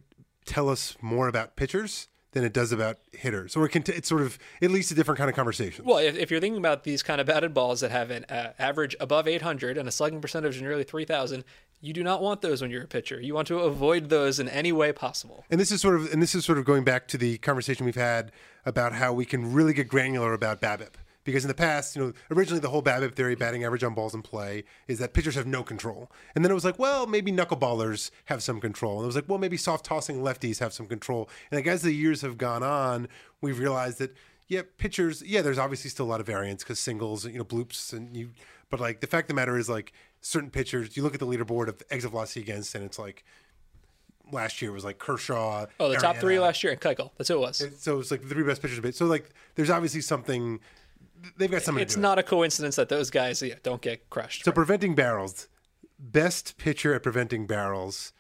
tell 0.46 0.70
us 0.70 0.98
more 1.02 1.28
about 1.28 1.56
pitchers 1.56 2.08
than 2.32 2.44
it 2.44 2.54
does 2.54 2.72
about 2.72 2.98
hitters. 3.12 3.56
Or 3.56 3.66
it 3.66 3.70
can 3.70 3.84
t- 3.84 3.92
it's 3.92 4.08
sort 4.08 4.22
of 4.22 4.40
at 4.62 4.72
least 4.72 4.90
a 4.90 4.96
different 4.96 5.18
kind 5.18 5.30
of 5.30 5.36
conversation. 5.36 5.84
Well, 5.86 5.98
if, 5.98 6.18
if 6.18 6.32
you're 6.32 6.40
thinking 6.40 6.58
about 6.58 6.84
these 6.86 7.04
kind 7.04 7.20
of 7.22 7.28
batted 7.28 7.54
balls 7.54 7.82
that 7.82 7.92
have 7.92 8.10
an 8.10 8.24
uh, 8.30 8.54
average 8.58 8.96
above 9.00 9.28
800 9.28 9.78
and 9.78 9.88
a 9.88 9.92
slugging 9.92 10.22
percentage 10.22 10.56
of 10.56 10.62
nearly 10.64 10.86
3,000, 10.86 11.44
you 11.82 11.94
do 11.94 12.04
not 12.04 12.22
want 12.22 12.42
those 12.42 12.62
when 12.62 12.72
you're 12.72 12.84
a 12.84 12.88
pitcher. 12.88 13.20
You 13.20 13.34
want 13.34 13.48
to 13.48 13.60
avoid 13.60 14.10
those 14.10 14.40
in 14.40 14.48
any 14.48 14.72
way 14.72 14.94
possible. 14.94 15.44
And 15.50 15.60
this 15.60 15.72
is 15.72 15.82
sort 15.82 15.96
of 15.96 16.12
and 16.14 16.22
this 16.22 16.36
is 16.36 16.46
sort 16.46 16.58
of 16.58 16.66
going 16.66 16.84
back 16.84 17.08
to 17.10 17.18
the 17.18 17.38
conversation 17.40 17.86
we've 17.86 17.96
had 17.96 18.32
about 18.66 18.94
how 18.94 19.12
we 19.12 19.26
can 19.26 19.52
really 19.52 19.74
get 19.74 19.88
granular 19.88 20.34
about 20.34 20.62
BABIP. 20.62 20.94
Because 21.24 21.44
in 21.44 21.50
the 21.50 21.54
past, 21.54 21.96
you 21.96 22.02
know, 22.02 22.14
originally 22.32 22.60
the 22.60 22.70
whole 22.70 22.82
BABIP 22.82 23.14
theory, 23.14 23.36
batting 23.36 23.64
average 23.64 23.84
on 23.84 23.94
balls 23.94 24.16
in 24.16 24.24
play, 24.24 24.64
is 24.88 24.98
that 24.98 25.14
pitchers 25.14 25.36
have 25.36 25.46
no 25.46 25.62
control. 25.62 26.12
And 26.34 26.44
then 26.44 26.52
it 26.52 26.56
was 26.56 26.66
like, 26.66 26.80
well, 26.80 27.06
maybe 27.06 27.32
knuckleballers 27.32 28.10
have 28.26 28.42
some 28.42 28.60
control. 28.60 28.98
And 28.98 29.04
it 29.04 29.08
was 29.08 29.16
like, 29.16 29.30
well, 29.30 29.38
maybe 29.38 29.56
soft 29.56 29.86
tossing 29.86 30.22
lefties 30.22 30.60
have 30.60 30.74
some 30.74 30.88
control. 30.88 31.30
And 31.52 31.60
like 31.60 31.68
as 31.68 31.84
the 31.84 31.92
years 31.92 32.22
have 32.22 32.40
gone 32.40 32.64
on, 32.64 33.08
we've 33.40 33.60
realized 33.60 34.00
that 34.00 34.16
yeah, 34.52 34.64
pitchers, 34.78 35.24
yeah, 35.26 35.42
there's 35.42 35.58
obviously 35.58 35.90
still 35.90 36.06
a 36.06 36.10
lot 36.10 36.20
of 36.20 36.26
variance 36.26 36.62
because 36.62 36.78
singles, 36.78 37.26
you 37.26 37.38
know, 37.38 37.46
bloops, 37.46 37.94
and 37.94 38.18
you. 38.18 38.32
But 38.70 38.82
like 38.82 39.00
the 39.00 39.08
fact 39.08 39.26
of 39.26 39.28
the 39.30 39.34
matter 39.36 39.58
is, 39.58 39.70
like 39.70 39.94
certain 40.22 40.50
pitchers, 40.50 40.96
you 40.96 41.04
look 41.04 41.14
at 41.14 41.20
the 41.20 41.28
leaderboard 41.28 41.68
of 41.68 41.82
exit 41.90 42.12
velocity 42.12 42.42
against, 42.42 42.76
and 42.76 42.84
it's 42.84 43.00
like 43.00 43.24
last 44.32 44.62
year 44.62 44.72
was 44.72 44.84
like 44.86 44.98
Kershaw. 45.00 45.66
Oh, 45.80 45.90
the 45.90 45.98
top 45.98 46.18
three 46.18 46.40
last 46.40 46.64
year, 46.64 46.72
and 46.72 46.82
Keuchel. 46.82 47.12
That's 47.18 47.28
who 47.28 47.36
it 47.36 47.40
was. 47.40 47.64
So 47.80 48.00
it's 48.00 48.12
like 48.12 48.22
the 48.22 48.30
three 48.30 48.44
best 48.44 48.62
pitchers. 48.62 48.78
of 48.78 48.86
it. 48.86 48.96
So 48.96 49.06
like, 49.06 49.30
there's 49.56 49.70
obviously 49.70 50.02
something. 50.02 50.60
They've 51.38 51.52
got 51.52 51.62
something 51.62 51.82
It's 51.84 51.94
to 51.94 51.98
do. 51.98 52.02
not 52.02 52.18
a 52.20 52.24
coincidence 52.24 52.78
that 52.78 52.90
those 52.90 53.10
guys 53.10 53.42
yeah, 53.42 53.56
don't 53.62 53.82
get 53.82 54.10
crushed. 54.10 54.44
So 54.46 54.52
preventing 54.52 54.96
barrels, 54.96 55.48
best 56.00 56.58
pitcher 56.58 56.94
at 56.94 57.04
preventing 57.04 57.46
barrels. 57.46 58.14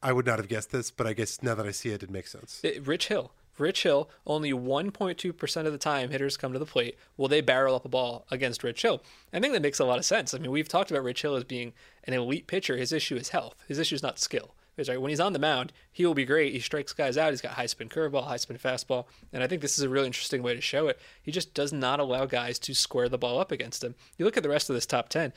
I 0.00 0.12
would 0.12 0.26
not 0.26 0.38
have 0.38 0.46
guessed 0.46 0.70
this, 0.70 0.92
but 0.92 1.08
I 1.08 1.12
guess 1.12 1.42
now 1.42 1.56
that 1.56 1.66
I 1.66 1.72
see 1.72 1.88
it, 1.90 2.04
it 2.04 2.10
makes 2.10 2.30
sense. 2.30 2.60
It- 2.62 2.86
Rich 2.86 3.08
Hill. 3.08 3.32
Rich 3.60 3.82
Hill, 3.82 4.10
only 4.26 4.52
1.2% 4.52 5.66
of 5.66 5.72
the 5.72 5.78
time 5.78 6.10
hitters 6.10 6.36
come 6.36 6.52
to 6.52 6.58
the 6.58 6.66
plate 6.66 6.96
will 7.16 7.28
they 7.28 7.40
barrel 7.40 7.74
up 7.74 7.84
a 7.84 7.88
ball 7.88 8.26
against 8.30 8.64
Rich 8.64 8.82
Hill. 8.82 9.02
I 9.32 9.40
think 9.40 9.52
that 9.52 9.62
makes 9.62 9.78
a 9.78 9.84
lot 9.84 9.98
of 9.98 10.04
sense. 10.04 10.34
I 10.34 10.38
mean, 10.38 10.50
we've 10.50 10.68
talked 10.68 10.90
about 10.90 11.04
Rich 11.04 11.22
Hill 11.22 11.36
as 11.36 11.44
being 11.44 11.72
an 12.04 12.14
elite 12.14 12.46
pitcher. 12.46 12.76
His 12.76 12.92
issue 12.92 13.16
is 13.16 13.30
health. 13.30 13.56
His 13.66 13.78
issue 13.78 13.94
is 13.94 14.02
not 14.02 14.18
skill. 14.18 14.54
Because 14.78 14.90
right, 14.90 15.00
when 15.00 15.08
he's 15.08 15.18
on 15.18 15.32
the 15.32 15.40
mound, 15.40 15.72
he 15.90 16.06
will 16.06 16.14
be 16.14 16.24
great. 16.24 16.52
He 16.52 16.60
strikes 16.60 16.92
guys 16.92 17.18
out. 17.18 17.30
He's 17.30 17.40
got 17.40 17.54
high 17.54 17.66
spin 17.66 17.88
curveball, 17.88 18.28
high 18.28 18.36
spin 18.36 18.58
fastball, 18.58 19.06
and 19.32 19.42
I 19.42 19.48
think 19.48 19.60
this 19.60 19.76
is 19.76 19.82
a 19.82 19.88
really 19.88 20.06
interesting 20.06 20.40
way 20.40 20.54
to 20.54 20.60
show 20.60 20.86
it. 20.86 21.00
He 21.20 21.32
just 21.32 21.52
does 21.52 21.72
not 21.72 21.98
allow 21.98 22.26
guys 22.26 22.60
to 22.60 22.74
square 22.74 23.08
the 23.08 23.18
ball 23.18 23.40
up 23.40 23.50
against 23.50 23.82
him. 23.82 23.96
You 24.16 24.24
look 24.24 24.36
at 24.36 24.44
the 24.44 24.48
rest 24.48 24.70
of 24.70 24.74
this 24.74 24.86
top 24.86 25.08
ten. 25.08 25.32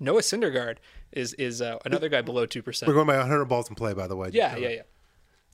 Noah 0.00 0.22
Syndergaard 0.22 0.76
is 1.12 1.34
is 1.34 1.60
uh, 1.60 1.78
another 1.84 2.08
guy 2.08 2.22
below 2.22 2.46
two 2.46 2.62
percent. 2.62 2.88
We're 2.88 2.94
going 2.94 3.06
by 3.06 3.18
100 3.18 3.44
balls 3.44 3.68
in 3.68 3.74
play, 3.74 3.92
by 3.92 4.06
the 4.06 4.16
way. 4.16 4.30
Yeah, 4.32 4.56
yeah, 4.56 4.68
yeah. 4.68 4.82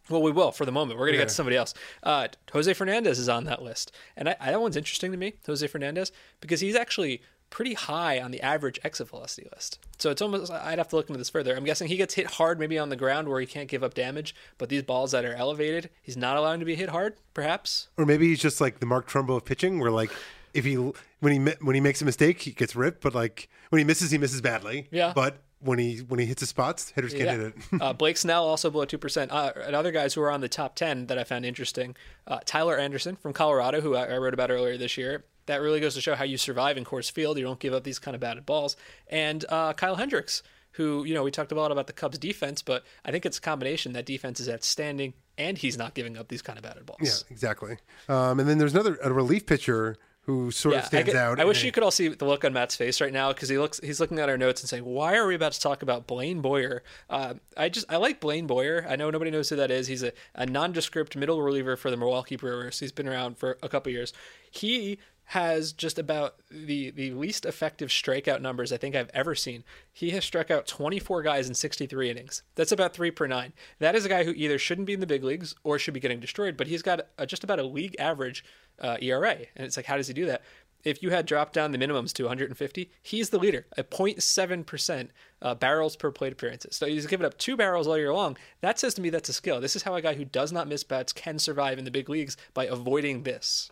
Well, 0.09 0.23
we 0.23 0.33
will 0.33 0.53
for 0.53 0.65
the 0.65 0.73
moment. 0.73 0.99
We're 0.99 1.07
going 1.07 1.15
to 1.15 1.19
get 1.19 1.29
to 1.29 1.35
somebody 1.35 1.57
else. 1.57 1.75
Uh, 2.03 2.29
Jose 2.53 2.73
Fernandez 2.75 3.19
is 3.19 3.29
on 3.29 3.45
that 3.45 3.63
list. 3.63 3.93
And 4.17 4.29
I, 4.29 4.37
I, 4.41 4.51
that 4.51 4.61
one's 4.61 4.77
interesting 4.77 5.13
to 5.13 5.19
me, 5.19 5.35
Jose 5.47 5.67
Fernandez, 5.67 6.13
because 6.41 6.61
he's 6.61 6.75
actually 6.75 7.23
pretty 7.51 7.75
high 7.75 8.19
on 8.19 8.31
the 8.31 8.41
average 8.41 8.81
exit 8.83 9.09
velocity 9.09 9.47
list. 9.53 9.79
So 9.99 10.11
it's 10.11 10.23
almost 10.23 10.51
I'd 10.51 10.79
have 10.79 10.89
to 10.89 10.97
look 10.97 11.09
into 11.09 11.19
this 11.19 11.29
further. 11.29 11.55
I'm 11.55 11.65
guessing 11.65 11.87
he 11.87 11.97
gets 11.97 12.15
hit 12.15 12.27
hard 12.27 12.59
maybe 12.59 12.79
on 12.79 12.89
the 12.89 12.97
ground 12.97 13.29
where 13.29 13.41
he 13.41 13.47
can't 13.47 13.69
give 13.69 13.85
up 13.85 13.95
damage, 13.95 14.35
but 14.59 14.71
these 14.71 14.83
balls 14.83 15.13
that 15.13 15.25
are 15.25 15.35
elevated, 15.35 15.91
he's 16.03 16.17
not 16.17 16.37
allowing 16.37 16.61
to 16.61 16.67
be 16.67 16.75
hit 16.75 16.89
hard, 16.89 17.17
perhaps. 17.35 17.89
Or 17.99 18.07
maybe 18.07 18.29
he's 18.29 18.41
just 18.41 18.61
like 18.61 18.81
the 18.81 18.87
Mark 18.87 19.07
Trumbo 19.09 19.37
of 19.37 19.45
pitching, 19.45 19.79
where 19.79 19.91
like 19.91 20.11
if 20.55 20.65
he 20.65 20.75
when 20.75 20.95
he 21.33 21.39
when 21.61 21.75
he 21.75 21.81
makes 21.81 22.01
a 22.01 22.07
mistake, 22.07 22.41
he 22.41 22.53
gets 22.53 22.75
ripped, 22.75 23.03
but 23.03 23.15
like 23.15 23.49
when 23.69 23.79
he 23.79 23.85
misses, 23.85 24.11
he 24.11 24.19
misses 24.19 24.41
badly. 24.41 24.89
Yeah. 24.91 25.13
But 25.15 25.43
when 25.63 25.79
he 25.79 25.99
when 25.99 26.19
he 26.21 26.27
hits 26.27 26.41
his 26.41 26.49
spots, 26.49 26.91
hitters 26.91 27.13
can't 27.13 27.25
Yeah. 27.25 27.33
hit 27.37 27.55
it. 27.73 27.83
uh, 27.83 27.93
Blake 27.95 28.17
Snell 28.17 28.45
also 28.45 28.71
below 28.71 28.85
two 28.85 28.99
percent. 28.99 29.31
Uh, 29.31 29.53
and 29.65 29.75
other 29.75 29.93
guys 29.93 30.15
who 30.15 30.23
are 30.23 30.31
on 30.31 30.41
the 30.41 30.49
top 30.49 30.75
ten 30.75 31.07
that 31.07 31.19
I 31.19 31.25
found 31.25 31.45
interesting: 31.47 31.97
uh, 32.27 32.41
Tyler 32.45 32.77
Anderson 32.79 33.17
from 33.17 33.33
Colorado, 33.33 33.81
who 33.81 33.95
I, 33.95 34.07
I 34.15 34.19
wrote 34.19 34.35
about 34.35 34.51
earlier 34.51 34.77
this 34.77 34.97
year. 34.97 35.25
That 35.47 35.61
really 35.61 35.81
goes 35.81 35.95
to 35.95 36.01
show 36.01 36.15
how 36.15 36.25
you 36.25 36.37
survive 36.37 36.77
in 36.77 36.85
Coors 36.85 37.11
Field. 37.11 37.37
You 37.37 37.45
don't 37.45 37.59
give 37.59 37.75
up 37.75 37.83
these 37.83 37.99
kind 37.99 38.15
of 38.15 38.21
batted 38.21 38.47
balls. 38.47 38.77
And 39.09 39.45
uh, 39.49 39.73
Kyle 39.73 39.97
Hendricks, 39.97 40.43
who 40.73 41.05
you 41.05 41.15
know 41.15 41.23
we 41.25 41.31
talked 41.33 41.51
a 41.53 41.55
lot 41.57 41.73
about 41.73 41.87
the 41.89 41.93
Cubs 41.93 42.17
defense, 42.19 42.63
but 42.63 42.85
I 43.05 43.11
think 43.11 43.27
it's 43.27 43.39
a 43.39 43.41
combination. 43.41 43.93
That 43.95 44.07
defense 44.07 44.39
is 44.41 44.49
outstanding, 44.49 45.15
and 45.37 45.59
he's 45.59 45.77
not 45.77 45.95
giving 45.95 46.17
up 46.17 46.29
these 46.29 46.43
kind 46.43 46.59
of 46.59 46.63
batted 46.63 46.87
balls. 46.87 47.01
yeah, 47.03 47.33
exactly. 47.33 47.77
Um, 48.09 48.39
and 48.41 48.49
then 48.49 48.59
there's 48.59 48.73
another 48.75 48.97
a 49.03 49.13
relief 49.13 49.47
pitcher 49.47 49.97
who 50.25 50.51
sort 50.53 50.77
of 50.77 50.83
I, 50.83 50.87
stands 50.87 51.07
could- 51.11 51.17
out. 51.17 51.41
I 51.41 51.45
wish 51.45 51.59
and- 51.59 51.67
you 51.67 51.73
could 51.73 51.83
all 51.83 51.91
see 51.91 52.09
the 52.09 52.25
look 52.25 52.45
on 52.45 52.53
Matt's 52.53 52.77
face 52.77 53.01
right 53.01 53.13
now 53.13 53.33
because 53.33 53.49
he 53.49 53.59
looks 53.59 53.81
he's 53.83 53.99
looking 54.01 54.19
at 54.19 54.29
our 54.29 54.39
notes 54.39 54.61
and 54.63 54.69
saying, 54.69 54.85
"Why 54.85 55.17
are 55.17 55.27
we 55.27 55.35
about 55.35 55.53
to 55.53 55.61
talk 55.61 55.83
about 55.83 56.07
Blaine 56.07 56.41
Boyer?" 56.41 56.83
Uh, 57.11 57.35
I 57.57 57.69
just 57.69 57.87
I 57.91 57.97
like 57.97 58.21
Blaine 58.21 58.47
Boyer. 58.47 58.87
I 58.89 58.97
know 58.97 59.11
nobody 59.11 59.31
knows 59.31 59.49
who 59.49 59.57
that 59.57 59.71
is. 59.71 59.89
He's 59.89 60.03
a, 60.03 60.13
a 60.35 60.47
nondescript 60.47 61.17
middle 61.17 61.43
reliever 61.43 61.77
for 61.77 61.91
the 61.91 61.97
Milwaukee 61.97 62.37
Brewers. 62.37 62.79
He's 62.79 62.93
been 62.93 63.09
around 63.09 63.39
for 63.39 63.59
a 63.63 63.69
couple 63.69 63.91
years. 63.93 64.13
He 64.51 64.99
has 65.33 65.73
just 65.73 65.99
about 65.99 66.35
the 66.51 66.91
the 66.91 67.11
least 67.13 67.47
effective 67.47 67.89
strikeout 67.89 68.43
numbers 68.43 68.71
I 68.71 68.77
think 68.77 68.95
I've 68.95 69.11
ever 69.15 69.35
seen. 69.35 69.65
He 69.91 70.11
has 70.11 70.27
struck 70.27 70.51
out 70.51 70.67
24 70.67 71.23
guys 71.23 71.49
in 71.49 71.55
63 71.55 72.11
innings. 72.11 72.43
That's 72.55 72.71
about 72.71 72.93
three 72.93 73.11
per 73.11 73.27
nine. 73.27 73.55
That 73.79 73.95
is 73.95 74.05
a 74.05 74.11
guy 74.11 74.25
who 74.25 74.33
either 74.33 74.59
shouldn't 74.59 74.87
be 74.87 74.93
in 74.93 75.01
the 75.01 75.07
big 75.07 75.25
leagues 75.25 75.55
or 75.65 75.79
should 75.79 75.95
be 75.95 76.01
getting 76.01 76.21
destroyed. 76.21 76.59
But 76.59 76.67
he's 76.67 76.83
got 76.83 77.07
a, 77.17 77.27
just 77.27 77.45
about 77.45 77.59
a 77.59 77.63
league 77.65 77.97
average 77.99 78.45
uh, 78.79 78.99
ERA, 79.01 79.37
and 79.57 79.65
it's 79.65 79.79
like, 79.79 79.87
how 79.87 79.97
does 79.97 80.09
he 80.09 80.13
do 80.13 80.27
that? 80.27 80.43
If 80.85 81.03
you 81.03 81.09
had 81.11 81.25
dropped 81.25 81.55
down 81.55 81.73
the 81.73 81.79
minimums 81.79 82.13
to 82.15 82.25
150, 82.25 82.91
he's 83.01 83.31
the 83.31 83.39
leader 83.39 83.65
at 83.79 83.91
0.7% 83.91 85.09
uh, 85.41 85.55
barrels 85.55 85.97
per 85.97 86.11
plate 86.11 86.35
appearances. 86.35 86.77
So 86.77 86.87
he's 86.87 87.07
given 87.07 87.25
up 87.25 87.39
two 87.39 87.57
barrels 87.57 87.87
all 87.87 87.97
year 87.97 88.13
long. 88.13 88.37
That 88.61 88.79
says 88.79 88.93
to 88.95 89.01
me 89.01 89.09
that's 89.09 89.31
a 89.31 89.33
skill. 89.33 89.63
This 89.63 89.77
is 89.77 89.85
how 89.85 89.95
a 89.95 90.03
guy 90.03 90.15
who 90.15 90.27
does 90.27 90.53
not 90.53 90.69
miss 90.69 90.85
bats 90.85 91.15
can 91.15 91.39
survive 91.39 91.79
in 91.79 91.87
the 91.87 91.91
big 91.91 92.11
leagues 92.11 92.37
by 92.53 92.67
avoiding 92.67 93.23
this. 93.23 93.71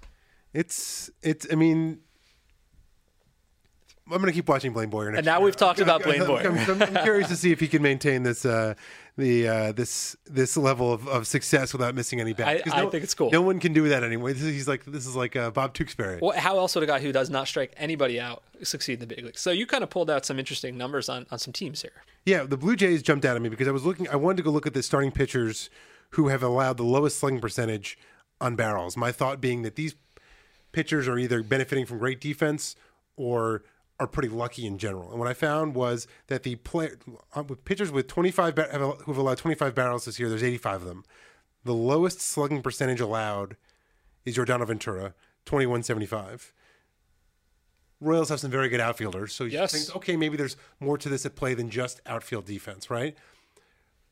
It's 0.53 1.11
it's. 1.23 1.47
I 1.51 1.55
mean, 1.55 2.01
I'm 4.07 4.17
going 4.19 4.27
to 4.27 4.33
keep 4.33 4.49
watching 4.49 4.73
Blaine 4.73 4.91
Boyer. 4.91 5.11
Next 5.11 5.19
And 5.19 5.27
now 5.27 5.37
year. 5.39 5.45
we've 5.45 5.57
talked 5.57 5.79
about 5.79 6.03
Blaine 6.03 6.27
Boyer. 6.27 6.49
I'm, 6.49 6.59
I'm- 6.59 6.83
I'm 6.83 7.03
curious 7.05 7.29
to 7.29 7.37
see 7.37 7.53
if 7.53 7.61
he 7.61 7.69
can 7.69 7.81
maintain 7.81 8.25
this 8.25 8.45
uh, 8.45 8.75
the 9.17 9.47
uh, 9.47 9.73
this 9.73 10.17
this 10.27 10.57
level 10.57 10.93
of, 10.93 11.07
of 11.07 11.29
success 11.29 11.73
without 11.73 11.95
missing 11.95 12.21
any 12.21 12.33
bats. 12.33 12.49
I- 12.49 12.63
'Cause 12.65 12.73
I 12.75 12.83
no- 12.83 12.91
think 12.91 13.05
it's 13.05 13.15
cool. 13.15 13.31
No 13.31 13.43
one 13.43 13.61
can 13.61 13.73
do 13.73 13.89
that 13.89 14.03
anyway. 14.03 14.33
This 14.33 14.43
is, 14.43 14.53
he's 14.53 14.67
like 14.69 14.85
this 14.85 15.07
is 15.07 15.15
like 15.15 15.37
uh, 15.37 15.53
Bob 15.53 15.73
Tewksbury. 15.75 16.19
Well, 16.21 16.37
how 16.37 16.59
else 16.59 16.75
would 16.75 16.83
a 16.83 16.87
guy 16.89 16.99
who 16.99 17.13
does 17.13 17.31
not 17.31 17.47
strike 17.47 17.73
anybody 17.77 18.19
out 18.19 18.43
succeed 18.65 18.95
in 18.95 19.01
the 19.01 19.07
big 19.07 19.25
leagues? 19.25 19.41
So 19.41 19.53
you 19.53 19.65
kind 19.67 19.85
of 19.85 19.91
pulled 19.91 20.11
out 20.11 20.27
some 20.27 20.41
interesting 20.41 20.77
numbers 20.77 21.09
on, 21.09 21.27
on 21.31 21.39
some 21.39 21.53
teams 21.53 21.83
here. 21.83 21.93
Yeah, 22.27 22.43
the 22.43 22.57
Blue 22.57 22.75
Jays 22.75 23.03
jumped 23.03 23.25
out 23.25 23.37
at 23.37 23.43
me 23.43 23.49
because 23.49 23.69
I 23.69 23.71
was 23.71 23.85
looking. 23.85 24.09
I 24.09 24.17
wanted 24.17 24.39
to 24.39 24.43
go 24.43 24.51
look 24.51 24.67
at 24.67 24.75
the 24.75 24.83
starting 24.83 25.13
pitchers 25.13 25.71
who 26.11 26.27
have 26.27 26.43
allowed 26.43 26.77
the 26.79 26.83
lowest 26.83 27.19
slugging 27.19 27.41
percentage 27.41 27.97
on 28.41 28.57
barrels. 28.57 28.97
My 28.97 29.13
thought 29.13 29.41
being 29.41 29.63
that 29.63 29.77
these 29.77 29.95
pitchers 30.73 31.09
are 31.09 31.19
either 31.19 31.43
benefiting 31.43 31.87
from 31.87 31.99
great 31.99 32.21
defense 32.21 32.77
or 33.17 33.63
are 33.99 34.07
pretty 34.07 34.29
lucky 34.29 34.67
in 34.67 34.79
general. 34.79 35.11
And 35.11 35.19
what 35.19 35.29
I 35.29 35.35
found 35.35 35.75
was 35.75 36.07
that 36.29 36.43
the 36.43 36.57
play, 36.57 36.91
uh, 37.35 37.43
with 37.43 37.65
pitchers 37.65 37.91
with 37.93 38.07
25 38.09 38.57
have, 38.57 38.81
who've 39.05 39.17
allowed 39.19 39.39
25 39.39 39.75
barrels 39.75 40.07
this 40.07 40.19
year, 40.19 40.29
there's 40.29 40.43
85 40.43 40.83
of 40.83 40.89
them. 40.89 41.05
The 41.65 41.75
lowest 41.75 42.21
slugging 42.23 42.63
percentage 42.63 43.01
allowed 43.01 43.57
is 44.25 44.37
Yordano 44.39 44.67
Ventura, 44.67 45.15
2175. 45.45 46.53
Royals 48.01 48.31
have 48.31 48.41
some 48.41 48.51
very 48.51 48.71
good 48.71 48.81
outfielders, 48.81 49.35
so 49.35 49.45
you 49.45 49.51
Yes. 49.51 49.73
think, 49.73 49.95
okay, 49.97 50.17
maybe 50.17 50.39
there's 50.39 50.57
more 50.79 50.97
to 50.97 51.09
this 51.11 51.27
at 51.27 51.37
play 51.37 51.53
than 51.53 51.69
just 51.69 52.01
outfield 52.07 52.47
defense, 52.47 52.89
right? 52.89 53.15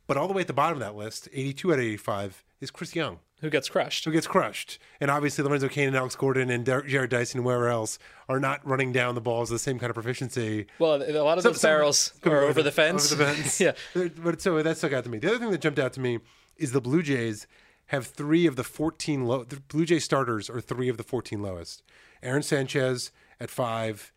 But 0.06 0.18
all 0.18 0.28
the 0.28 0.34
way 0.34 0.42
at 0.42 0.46
the 0.46 0.52
bottom 0.52 0.76
of 0.76 0.80
that 0.80 0.94
list, 0.94 1.28
82 1.32 1.72
out 1.72 1.78
of 1.78 1.84
85, 1.84 2.44
is 2.60 2.70
Chris 2.70 2.94
Young, 2.94 3.20
Who 3.40 3.50
gets 3.50 3.68
crushed? 3.68 4.04
who 4.04 4.10
gets 4.10 4.26
crushed. 4.26 4.78
And 5.00 5.10
obviously, 5.10 5.44
Lorenzo 5.44 5.68
Cain 5.68 5.88
and 5.88 5.96
Alex 5.96 6.16
Gordon 6.16 6.50
and 6.50 6.64
Der- 6.64 6.82
Jarrod 6.82 7.10
Dyson 7.10 7.38
and 7.38 7.46
wherever 7.46 7.68
else 7.68 7.98
are 8.28 8.40
not 8.40 8.66
running 8.66 8.90
down 8.92 9.14
the 9.14 9.20
balls 9.20 9.50
with 9.50 9.60
the 9.60 9.62
same 9.64 9.78
kind 9.78 9.90
of 9.90 9.94
proficiency. 9.94 10.66
Well, 10.78 11.02
a 11.02 11.22
lot 11.22 11.38
of 11.38 11.42
Some- 11.42 11.52
those 11.52 11.60
some- 11.60 11.68
barrels 11.70 12.12
are 12.24 12.42
over 12.44 12.62
the 12.62 12.72
fence. 12.72 13.12
Over 13.12 13.24
the 13.24 13.34
fence. 13.34 13.60
yeah. 13.60 13.72
But 13.94 14.40
so 14.42 14.60
that 14.62 14.76
stuck 14.76 14.92
out 14.92 15.04
to 15.04 15.10
me. 15.10 15.18
The 15.18 15.28
other 15.28 15.38
thing 15.38 15.50
that 15.52 15.60
jumped 15.60 15.78
out 15.78 15.92
to 15.94 16.00
me 16.00 16.18
is 16.56 16.72
the 16.72 16.80
Blue 16.80 17.02
Jays 17.02 17.46
have 17.86 18.06
three 18.06 18.46
of 18.46 18.56
the 18.56 18.64
14 18.64 19.24
low. 19.24 19.44
The 19.44 19.60
Blue 19.60 19.84
Jay 19.86 19.98
starters 20.00 20.50
are 20.50 20.60
three 20.60 20.88
of 20.88 20.96
the 20.96 21.04
14 21.04 21.40
lowest. 21.40 21.82
Aaron 22.22 22.42
Sanchez 22.42 23.12
at 23.40 23.50
five, 23.50 24.12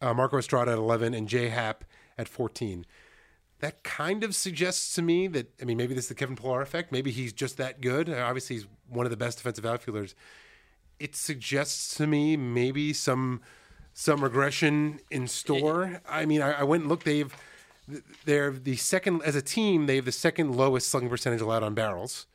uh, 0.00 0.14
Marco 0.14 0.38
Estrada 0.38 0.72
at 0.72 0.78
11, 0.78 1.12
and 1.14 1.28
Jay 1.28 1.48
Happ 1.48 1.84
at 2.16 2.28
14. 2.28 2.86
That 3.60 3.82
kind 3.82 4.22
of 4.22 4.34
suggests 4.34 4.94
to 4.94 5.02
me 5.02 5.26
that, 5.28 5.50
I 5.60 5.64
mean, 5.64 5.76
maybe 5.76 5.94
this 5.94 6.04
is 6.04 6.08
the 6.08 6.14
Kevin 6.14 6.36
Pillar 6.36 6.62
effect. 6.62 6.92
Maybe 6.92 7.10
he's 7.10 7.32
just 7.32 7.56
that 7.56 7.80
good. 7.80 8.08
Obviously, 8.08 8.56
he's 8.56 8.66
one 8.88 9.04
of 9.04 9.10
the 9.10 9.16
best 9.16 9.38
defensive 9.38 9.66
outfielders. 9.66 10.14
It 11.00 11.16
suggests 11.16 11.94
to 11.96 12.06
me 12.06 12.36
maybe 12.36 12.92
some 12.92 13.40
some 13.94 14.22
regression 14.22 15.00
in 15.10 15.26
store. 15.26 16.00
I 16.08 16.24
mean, 16.24 16.40
I, 16.40 16.60
I 16.60 16.62
went 16.62 16.82
and 16.82 16.88
looked. 16.88 17.04
They've 17.04 17.34
they're 18.24 18.52
the 18.52 18.76
second 18.76 19.22
as 19.24 19.34
a 19.34 19.42
team. 19.42 19.86
They 19.86 19.96
have 19.96 20.04
the 20.04 20.12
second 20.12 20.54
lowest 20.54 20.88
slugging 20.88 21.08
percentage 21.08 21.40
allowed 21.40 21.62
on 21.62 21.74
barrels, 21.74 22.26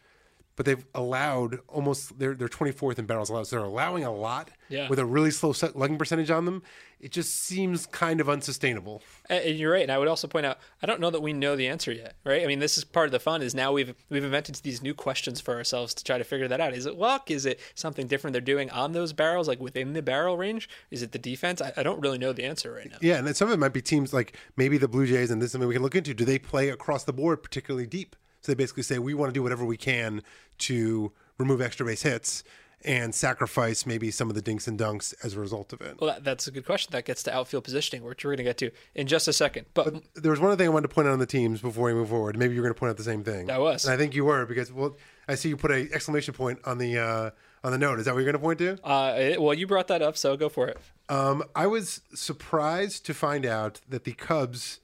but 0.56 0.66
they've 0.66 0.86
allowed 0.94 1.60
almost 1.68 2.20
they're 2.20 2.36
they're 2.36 2.48
twenty 2.48 2.72
fourth 2.72 3.00
in 3.00 3.06
barrels 3.06 3.30
allowed. 3.30 3.48
So 3.48 3.56
they're 3.58 3.66
allowing 3.66 4.04
a 4.04 4.14
lot 4.14 4.52
Yeah. 4.70 4.88
with 4.90 5.00
a 5.00 5.06
really 5.06 5.32
slow 5.32 5.54
slugging 5.54 5.98
percentage 5.98 6.30
on 6.32 6.46
them. 6.46 6.64
It 7.00 7.12
just 7.12 7.36
seems 7.36 7.86
kind 7.86 8.22
of 8.22 8.30
unsustainable. 8.30 9.02
And 9.30 9.44
and 9.44 9.60
you're 9.60 9.72
right. 9.74 9.82
And 9.84 9.92
I 9.92 9.98
would 9.98 10.08
also 10.08 10.26
point 10.28 10.46
out, 10.46 10.58
I 10.82 10.86
don't 10.86 11.02
know 11.02 11.10
that 11.10 11.20
we 11.22 11.34
know 11.34 11.56
the 11.58 11.68
answer 11.68 11.92
yet, 11.92 12.16
right? 12.24 12.44
I 12.44 12.48
mean, 12.48 12.60
this 12.60 12.78
is 12.78 12.86
part 12.86 13.08
of 13.08 13.12
the 13.12 13.20
fun. 13.20 13.42
Is 13.42 13.54
now 13.54 13.74
we've 13.74 13.94
we've 14.10 14.24
invented 14.24 14.56
these 14.56 14.82
new 14.82 14.94
questions 14.94 15.42
for 15.42 15.56
ourselves 15.56 15.94
to 15.96 16.04
try 16.04 16.18
to 16.18 16.24
figure 16.24 16.48
that 16.48 16.62
out. 16.62 16.74
Is 16.74 16.86
it 16.86 16.96
luck? 16.98 17.30
Is 17.30 17.46
it 17.46 17.60
something 17.76 18.08
different 18.08 18.32
they're 18.34 18.42
doing 18.42 18.70
on 18.70 18.94
those 18.94 19.12
barrels, 19.12 19.48
like 19.48 19.60
within 19.60 19.94
the 19.94 20.02
barrel 20.02 20.38
range? 20.38 20.70
Is 20.92 21.02
it 21.02 21.12
the 21.12 21.20
defense? 21.20 21.62
I, 21.62 21.74
I 21.76 21.84
don't 21.84 22.00
really 22.00 22.18
know 22.20 22.32
the 22.32 22.46
answer 22.46 22.72
right 22.72 22.90
now. 22.90 22.98
Yeah, 23.02 23.18
and 23.18 23.28
then 23.28 23.34
some 23.34 23.48
of 23.50 23.54
it 23.54 23.58
might 23.60 23.74
be 23.74 23.82
teams 23.82 24.14
like 24.14 24.38
maybe 24.56 24.78
the 24.78 24.88
Blue 24.88 25.06
Jays, 25.06 25.30
and 25.30 25.42
this 25.42 25.48
is 25.48 25.52
something 25.52 25.68
we 25.68 25.74
can 25.76 25.84
look 25.84 25.96
into. 25.96 26.14
Do 26.14 26.24
they 26.26 26.40
play 26.40 26.70
across 26.70 27.04
the 27.04 27.14
board 27.14 27.44
particularly 27.44 27.86
deep? 27.88 28.16
So 28.44 28.52
they 28.52 28.56
basically 28.56 28.84
say 28.84 29.00
we 29.00 29.14
want 29.14 29.30
to 29.30 29.34
do 29.34 29.42
whatever 29.42 29.64
we 29.66 29.78
can 29.78 30.22
to 30.60 31.12
remove 31.38 31.62
extra 31.62 31.86
base 31.86 32.02
hits 32.04 32.44
and 32.86 33.16
sacrifice 33.16 33.86
maybe 33.86 34.12
some 34.12 34.28
of 34.28 34.36
the 34.36 34.42
dinks 34.42 34.68
and 34.68 34.78
dunks 34.78 35.14
as 35.24 35.36
a 35.36 35.40
result 35.40 35.72
of 35.72 35.80
it. 35.80 35.96
Well, 36.02 36.12
that, 36.14 36.26
that's 36.26 36.48
a 36.48 36.52
good 36.52 36.66
question. 36.66 36.92
That 36.92 37.06
gets 37.06 37.24
to 37.24 37.34
outfield 37.34 37.64
positioning, 37.64 38.04
which 38.04 38.26
we're 38.26 38.32
going 38.32 38.40
to 38.40 38.44
get 38.44 38.58
to 38.58 38.72
in 38.96 39.08
just 39.08 39.30
a 39.30 39.34
second. 39.34 39.68
But, 39.74 40.04
There 40.16 40.32
was 40.32 40.42
one 40.42 40.50
other 40.52 40.58
thing 40.58 40.66
I 40.68 40.70
wanted 40.70 40.90
to 40.90 40.94
point 40.94 41.08
out 41.08 41.14
on 41.14 41.20
the 41.20 41.26
teams 41.26 41.62
before 41.62 41.86
we 41.86 41.94
move 41.94 42.10
forward. 42.10 42.38
Maybe 42.38 42.54
you're 42.54 42.64
going 42.64 42.74
to 42.74 42.80
point 42.80 42.90
out 42.90 42.98
the 42.98 43.04
same 43.06 43.24
thing. 43.24 43.50
I 43.50 43.58
was. 43.60 43.86
and 43.86 43.94
I 43.94 43.98
think 43.98 44.14
you 44.14 44.26
were 44.26 44.46
because 44.46 44.70
well, 44.74 44.98
I 45.30 45.36
see 45.36 45.48
you 45.48 45.56
put 45.56 45.72
an 45.72 45.90
exclamation 45.94 46.34
point 46.34 46.60
on 46.66 46.78
the 46.78 46.98
uh, 47.00 47.30
on 47.64 47.72
the 47.72 47.78
note. 47.78 48.00
Is 48.00 48.06
that 48.06 48.14
what 48.16 48.20
you're 48.20 48.34
going 48.34 48.42
to 48.42 48.46
point 48.46 48.60
to? 48.60 48.78
uh, 48.86 49.16
it- 49.18 49.42
well, 49.42 49.54
you 49.54 49.66
brought 49.66 49.88
that 49.88 50.02
up, 50.02 50.18
so 50.18 50.36
go 50.36 50.50
for 50.50 50.68
it. 50.68 50.78
Um, 51.08 51.42
I 51.56 51.68
was 51.68 52.02
surprised 52.14 53.06
to 53.06 53.14
find 53.14 53.46
out 53.46 53.80
that 53.88 54.04
the 54.04 54.12
Cubs 54.12 54.82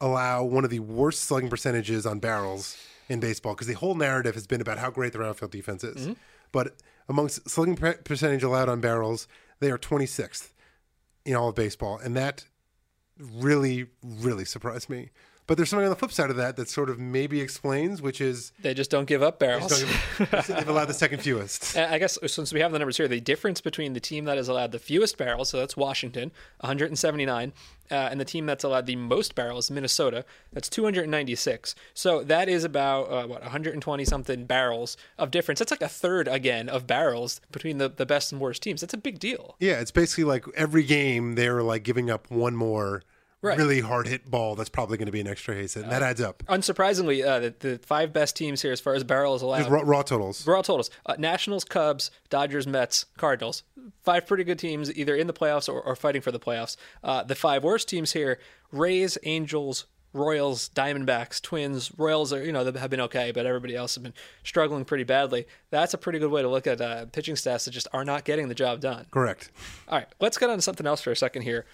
allow 0.00 0.44
one 0.44 0.64
of 0.64 0.70
the 0.70 0.80
worst 0.80 1.22
slugging 1.22 1.48
percentages 1.48 2.06
on 2.06 2.18
barrels 2.18 2.76
in 3.08 3.20
baseball 3.20 3.54
because 3.54 3.66
the 3.66 3.74
whole 3.74 3.94
narrative 3.94 4.34
has 4.34 4.46
been 4.46 4.60
about 4.60 4.78
how 4.78 4.90
great 4.90 5.12
their 5.12 5.22
outfield 5.22 5.52
defense 5.52 5.84
is. 5.84 5.96
Mm-hmm. 5.96 6.12
But 6.52 6.76
amongst 7.08 7.48
slugging 7.48 7.76
percentage 7.76 8.42
allowed 8.42 8.68
on 8.68 8.80
barrels, 8.80 9.28
they 9.60 9.70
are 9.70 9.78
26th 9.78 10.52
in 11.24 11.34
all 11.34 11.48
of 11.48 11.54
baseball, 11.54 11.98
and 11.98 12.16
that 12.16 12.44
really, 13.18 13.86
really 14.02 14.44
surprised 14.44 14.88
me. 14.88 15.10
But 15.46 15.56
there's 15.56 15.70
something 15.70 15.84
on 15.84 15.90
the 15.90 15.96
flip 15.96 16.10
side 16.12 16.30
of 16.30 16.36
that 16.36 16.56
that 16.56 16.68
sort 16.68 16.90
of 16.90 16.98
maybe 16.98 17.40
explains, 17.40 18.02
which 18.02 18.20
is 18.20 18.52
They 18.60 18.74
just 18.74 18.90
don't 18.90 19.04
give 19.04 19.22
up 19.22 19.38
barrels. 19.38 19.84
they've 20.18 20.68
allowed 20.68 20.86
the 20.86 20.94
second 20.94 21.22
fewest. 21.22 21.76
I 21.76 21.98
guess 21.98 22.18
since 22.26 22.52
we 22.52 22.60
have 22.60 22.72
the 22.72 22.78
numbers 22.78 22.96
here, 22.96 23.06
the 23.06 23.20
difference 23.20 23.60
between 23.60 23.92
the 23.92 24.00
team 24.00 24.24
that 24.24 24.36
has 24.36 24.48
allowed 24.48 24.72
the 24.72 24.78
fewest 24.78 25.16
barrels, 25.16 25.50
so 25.50 25.58
that's 25.58 25.76
Washington, 25.76 26.32
179, 26.60 27.52
uh, 27.90 27.94
and 27.94 28.20
the 28.20 28.24
team 28.24 28.46
that's 28.46 28.64
allowed 28.64 28.86
the 28.86 28.96
most 28.96 29.36
barrels, 29.36 29.70
Minnesota, 29.70 30.24
that's 30.52 30.68
296. 30.68 31.74
So 31.94 32.24
that 32.24 32.48
is 32.48 32.64
about 32.64 33.10
uh, 33.10 33.26
what 33.26 33.42
120 33.42 34.04
something 34.04 34.46
barrels 34.46 34.96
of 35.18 35.30
difference. 35.30 35.60
That's 35.60 35.70
like 35.70 35.82
a 35.82 35.88
third 35.88 36.26
again 36.26 36.68
of 36.68 36.86
barrels 36.88 37.40
between 37.52 37.78
the, 37.78 37.88
the 37.88 38.06
best 38.06 38.32
and 38.32 38.40
worst 38.40 38.62
teams. 38.62 38.80
That's 38.80 38.94
a 38.94 38.98
big 38.98 39.20
deal. 39.20 39.54
Yeah, 39.60 39.80
it's 39.80 39.92
basically 39.92 40.24
like 40.24 40.44
every 40.56 40.82
game 40.82 41.36
they're 41.36 41.62
like 41.62 41.84
giving 41.84 42.10
up 42.10 42.30
one 42.30 42.56
more 42.56 43.02
Right. 43.46 43.58
really 43.58 43.80
hard 43.80 44.08
hit 44.08 44.30
ball 44.30 44.54
that's 44.56 44.68
probably 44.68 44.98
going 44.98 45.06
to 45.06 45.12
be 45.12 45.20
an 45.20 45.26
extra 45.26 45.54
base 45.54 45.74
hit. 45.74 45.84
And 45.84 45.92
that 45.92 46.02
adds 46.02 46.20
up. 46.20 46.42
Unsurprisingly, 46.48 47.24
uh, 47.26 47.40
the, 47.40 47.54
the 47.58 47.78
five 47.78 48.12
best 48.12 48.36
teams 48.36 48.62
here 48.62 48.72
as 48.72 48.80
far 48.80 48.94
as 48.94 49.04
barrels 49.04 49.42
allowed. 49.42 49.70
Raw, 49.70 49.82
raw 49.84 50.02
totals. 50.02 50.46
Raw 50.46 50.62
totals: 50.62 50.90
uh, 51.06 51.14
Nationals, 51.18 51.64
Cubs, 51.64 52.10
Dodgers, 52.28 52.66
Mets, 52.66 53.06
Cardinals. 53.16 53.62
Five 54.02 54.26
pretty 54.26 54.44
good 54.44 54.58
teams, 54.58 54.92
either 54.96 55.14
in 55.14 55.26
the 55.26 55.32
playoffs 55.32 55.68
or, 55.68 55.80
or 55.80 55.94
fighting 55.96 56.22
for 56.22 56.32
the 56.32 56.40
playoffs. 56.40 56.76
Uh, 57.04 57.22
the 57.22 57.34
five 57.34 57.62
worst 57.62 57.88
teams 57.88 58.12
here: 58.12 58.38
Rays, 58.72 59.16
Angels, 59.24 59.86
Royals, 60.16 60.70
Diamondbacks, 60.70 61.40
Twins. 61.40 61.92
Royals 61.96 62.32
are, 62.32 62.42
you 62.42 62.50
know, 62.52 62.68
they 62.68 62.78
have 62.78 62.90
been 62.90 63.02
okay, 63.02 63.30
but 63.32 63.46
everybody 63.46 63.76
else 63.76 63.94
has 63.94 64.02
been 64.02 64.14
struggling 64.42 64.84
pretty 64.84 65.04
badly. 65.04 65.46
That's 65.70 65.94
a 65.94 65.98
pretty 65.98 66.18
good 66.18 66.30
way 66.30 66.42
to 66.42 66.48
look 66.48 66.66
at 66.66 66.80
uh, 66.80 67.06
pitching 67.06 67.34
stats 67.34 67.66
that 67.66 67.72
just 67.72 67.86
are 67.92 68.04
not 68.04 68.24
getting 68.24 68.48
the 68.48 68.54
job 68.54 68.80
done. 68.80 69.06
Correct. 69.10 69.50
All 69.88 69.98
right, 69.98 70.08
let's 70.20 70.38
get 70.38 70.50
on 70.50 70.56
to 70.56 70.62
something 70.62 70.86
else 70.86 71.00
for 71.00 71.10
a 71.10 71.16
second 71.16 71.42
here. 71.42 71.66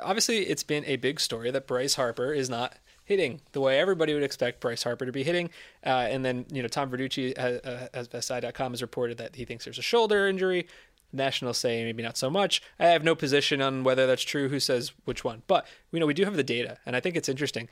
Obviously, 0.00 0.38
it's 0.46 0.62
been 0.62 0.84
a 0.86 0.96
big 0.96 1.20
story 1.20 1.50
that 1.50 1.66
Bryce 1.66 1.94
Harper 1.94 2.32
is 2.32 2.48
not 2.48 2.76
hitting 3.04 3.40
the 3.52 3.60
way 3.60 3.78
everybody 3.78 4.14
would 4.14 4.22
expect 4.22 4.60
Bryce 4.60 4.82
Harper 4.82 5.06
to 5.06 5.12
be 5.12 5.22
hitting. 5.22 5.50
Uh, 5.84 6.06
and 6.10 6.24
then, 6.24 6.46
you 6.52 6.62
know, 6.62 6.68
Tom 6.68 6.90
Verducci, 6.90 7.36
uh, 7.36 7.68
uh, 7.68 7.88
as 7.92 8.08
SI.com, 8.24 8.72
has 8.72 8.82
reported 8.82 9.18
that 9.18 9.36
he 9.36 9.44
thinks 9.44 9.64
there's 9.64 9.78
a 9.78 9.82
shoulder 9.82 10.28
injury. 10.28 10.66
Nationals 11.12 11.58
say 11.58 11.84
maybe 11.84 12.02
not 12.02 12.16
so 12.16 12.30
much. 12.30 12.62
I 12.78 12.86
have 12.86 13.04
no 13.04 13.14
position 13.14 13.60
on 13.60 13.84
whether 13.84 14.06
that's 14.06 14.22
true, 14.22 14.48
who 14.48 14.58
says 14.60 14.92
which 15.04 15.24
one. 15.24 15.42
But, 15.46 15.66
you 15.90 16.00
know, 16.00 16.06
we 16.06 16.14
do 16.14 16.24
have 16.24 16.36
the 16.36 16.44
data, 16.44 16.78
and 16.86 16.96
I 16.96 17.00
think 17.00 17.16
it's 17.16 17.28
interesting. 17.28 17.68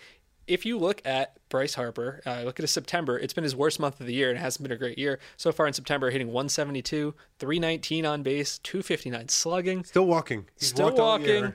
If 0.47 0.67
you 0.67 0.79
look 0.79 1.01
at 1.05 1.37
Bryce 1.49 1.75
Harper, 1.75 2.21
uh, 2.27 2.43
look 2.43 2.59
at 2.59 2.65
his 2.65 2.73
September, 2.73 3.17
it's 3.17 3.33
been 3.33 3.45
his 3.45 3.55
worst 3.55 3.79
month 3.79 4.01
of 4.01 4.07
the 4.07 4.13
year 4.13 4.31
and 4.31 4.39
it 4.39 4.43
hasn't 4.43 4.65
been 4.65 4.73
a 4.73 4.79
great 4.79 4.99
year. 4.99 5.21
So 5.37 5.53
far 5.53 5.69
in 5.69 5.73
September, 5.73 6.11
hitting 6.11 6.27
172, 6.29 7.15
319 7.39 8.05
on 8.05 8.23
base, 8.25 8.59
259 8.59 9.29
slugging. 9.29 9.85
Still 9.85 10.07
walking. 10.07 10.47
He's 10.59 10.71
Still 10.71 10.93
walking. 10.93 11.53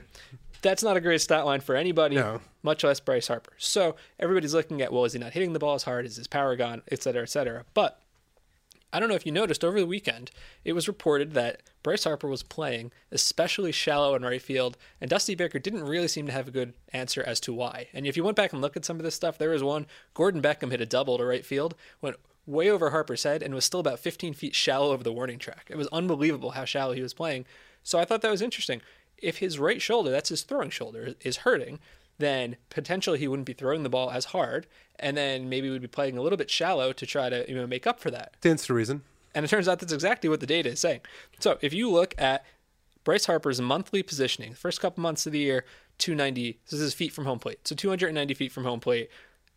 That's 0.66 0.82
not 0.82 0.96
a 0.96 1.00
great 1.00 1.20
stat 1.20 1.46
line 1.46 1.60
for 1.60 1.76
anybody, 1.76 2.16
No. 2.16 2.40
much 2.62 2.82
less 2.82 2.98
Bryce 2.98 3.28
Harper. 3.28 3.52
So 3.56 3.94
everybody's 4.18 4.52
looking 4.52 4.82
at, 4.82 4.92
well, 4.92 5.04
is 5.04 5.12
he 5.12 5.18
not 5.20 5.32
hitting 5.32 5.52
the 5.52 5.58
ball 5.60 5.74
as 5.74 5.84
hard? 5.84 6.04
Is 6.06 6.16
his 6.16 6.26
power 6.26 6.56
gone? 6.56 6.82
Et 6.90 7.00
cetera, 7.02 7.22
et 7.22 7.26
cetera. 7.30 7.64
But 7.72 8.00
I 8.92 8.98
don't 8.98 9.08
know 9.08 9.14
if 9.14 9.24
you 9.26 9.30
noticed 9.32 9.62
over 9.64 9.78
the 9.78 9.86
weekend, 9.86 10.30
it 10.64 10.72
was 10.72 10.88
reported 10.88 11.34
that 11.34 11.60
Bryce 11.82 12.04
Harper 12.04 12.26
was 12.28 12.42
playing 12.42 12.90
especially 13.12 13.70
shallow 13.70 14.14
in 14.16 14.22
right 14.22 14.42
field, 14.42 14.76
and 15.00 15.08
Dusty 15.08 15.34
Baker 15.36 15.58
didn't 15.60 15.84
really 15.84 16.08
seem 16.08 16.26
to 16.26 16.32
have 16.32 16.48
a 16.48 16.52
good 16.52 16.72
answer 16.92 17.22
as 17.22 17.38
to 17.40 17.52
why. 17.52 17.86
And 17.92 18.06
if 18.06 18.16
you 18.16 18.24
went 18.24 18.36
back 18.36 18.52
and 18.52 18.60
looked 18.60 18.76
at 18.76 18.84
some 18.84 18.96
of 18.96 19.04
this 19.04 19.14
stuff, 19.14 19.38
there 19.38 19.50
was 19.50 19.62
one 19.62 19.86
Gordon 20.14 20.42
Beckham 20.42 20.70
hit 20.72 20.80
a 20.80 20.86
double 20.86 21.16
to 21.18 21.24
right 21.24 21.44
field, 21.46 21.74
went 22.00 22.16
way 22.44 22.70
over 22.70 22.90
Harper's 22.90 23.22
head, 23.22 23.42
and 23.42 23.54
was 23.54 23.64
still 23.64 23.80
about 23.80 24.00
15 24.00 24.34
feet 24.34 24.54
shallow 24.54 24.92
over 24.92 25.04
the 25.04 25.12
warning 25.12 25.38
track. 25.38 25.66
It 25.68 25.76
was 25.76 25.88
unbelievable 25.92 26.50
how 26.52 26.64
shallow 26.64 26.92
he 26.92 27.02
was 27.02 27.14
playing. 27.14 27.44
So 27.82 27.98
I 28.00 28.04
thought 28.04 28.22
that 28.22 28.30
was 28.32 28.42
interesting. 28.42 28.80
If 29.18 29.38
his 29.38 29.58
right 29.58 29.80
shoulder, 29.80 30.10
that's 30.10 30.28
his 30.28 30.42
throwing 30.42 30.70
shoulder, 30.70 31.14
is 31.22 31.38
hurting, 31.38 31.78
then 32.18 32.56
potentially 32.70 33.18
he 33.18 33.28
wouldn't 33.28 33.46
be 33.46 33.52
throwing 33.52 33.82
the 33.82 33.88
ball 33.88 34.10
as 34.10 34.26
hard, 34.26 34.66
and 34.98 35.16
then 35.16 35.48
maybe 35.48 35.70
we'd 35.70 35.82
be 35.82 35.88
playing 35.88 36.16
a 36.16 36.22
little 36.22 36.36
bit 36.36 36.50
shallow 36.50 36.92
to 36.92 37.06
try 37.06 37.28
to 37.28 37.44
you 37.48 37.54
know 37.54 37.66
make 37.66 37.86
up 37.86 38.00
for 38.00 38.10
that. 38.10 38.34
Stands 38.40 38.66
to 38.66 38.74
reason. 38.74 39.02
And 39.34 39.44
it 39.44 39.48
turns 39.48 39.68
out 39.68 39.80
that's 39.80 39.92
exactly 39.92 40.30
what 40.30 40.40
the 40.40 40.46
data 40.46 40.70
is 40.70 40.80
saying. 40.80 41.00
So 41.40 41.58
if 41.60 41.74
you 41.74 41.90
look 41.90 42.14
at 42.16 42.44
Bryce 43.04 43.26
Harper's 43.26 43.60
monthly 43.60 44.02
positioning, 44.02 44.50
the 44.50 44.56
first 44.56 44.80
couple 44.80 45.02
months 45.02 45.26
of 45.26 45.32
the 45.32 45.38
year, 45.38 45.64
290. 45.98 46.58
This 46.70 46.80
is 46.80 46.94
feet 46.94 47.12
from 47.12 47.24
home 47.24 47.38
plate. 47.38 47.66
So 47.66 47.74
290 47.74 48.34
feet 48.34 48.52
from 48.52 48.64
home 48.64 48.80
plate. 48.80 49.10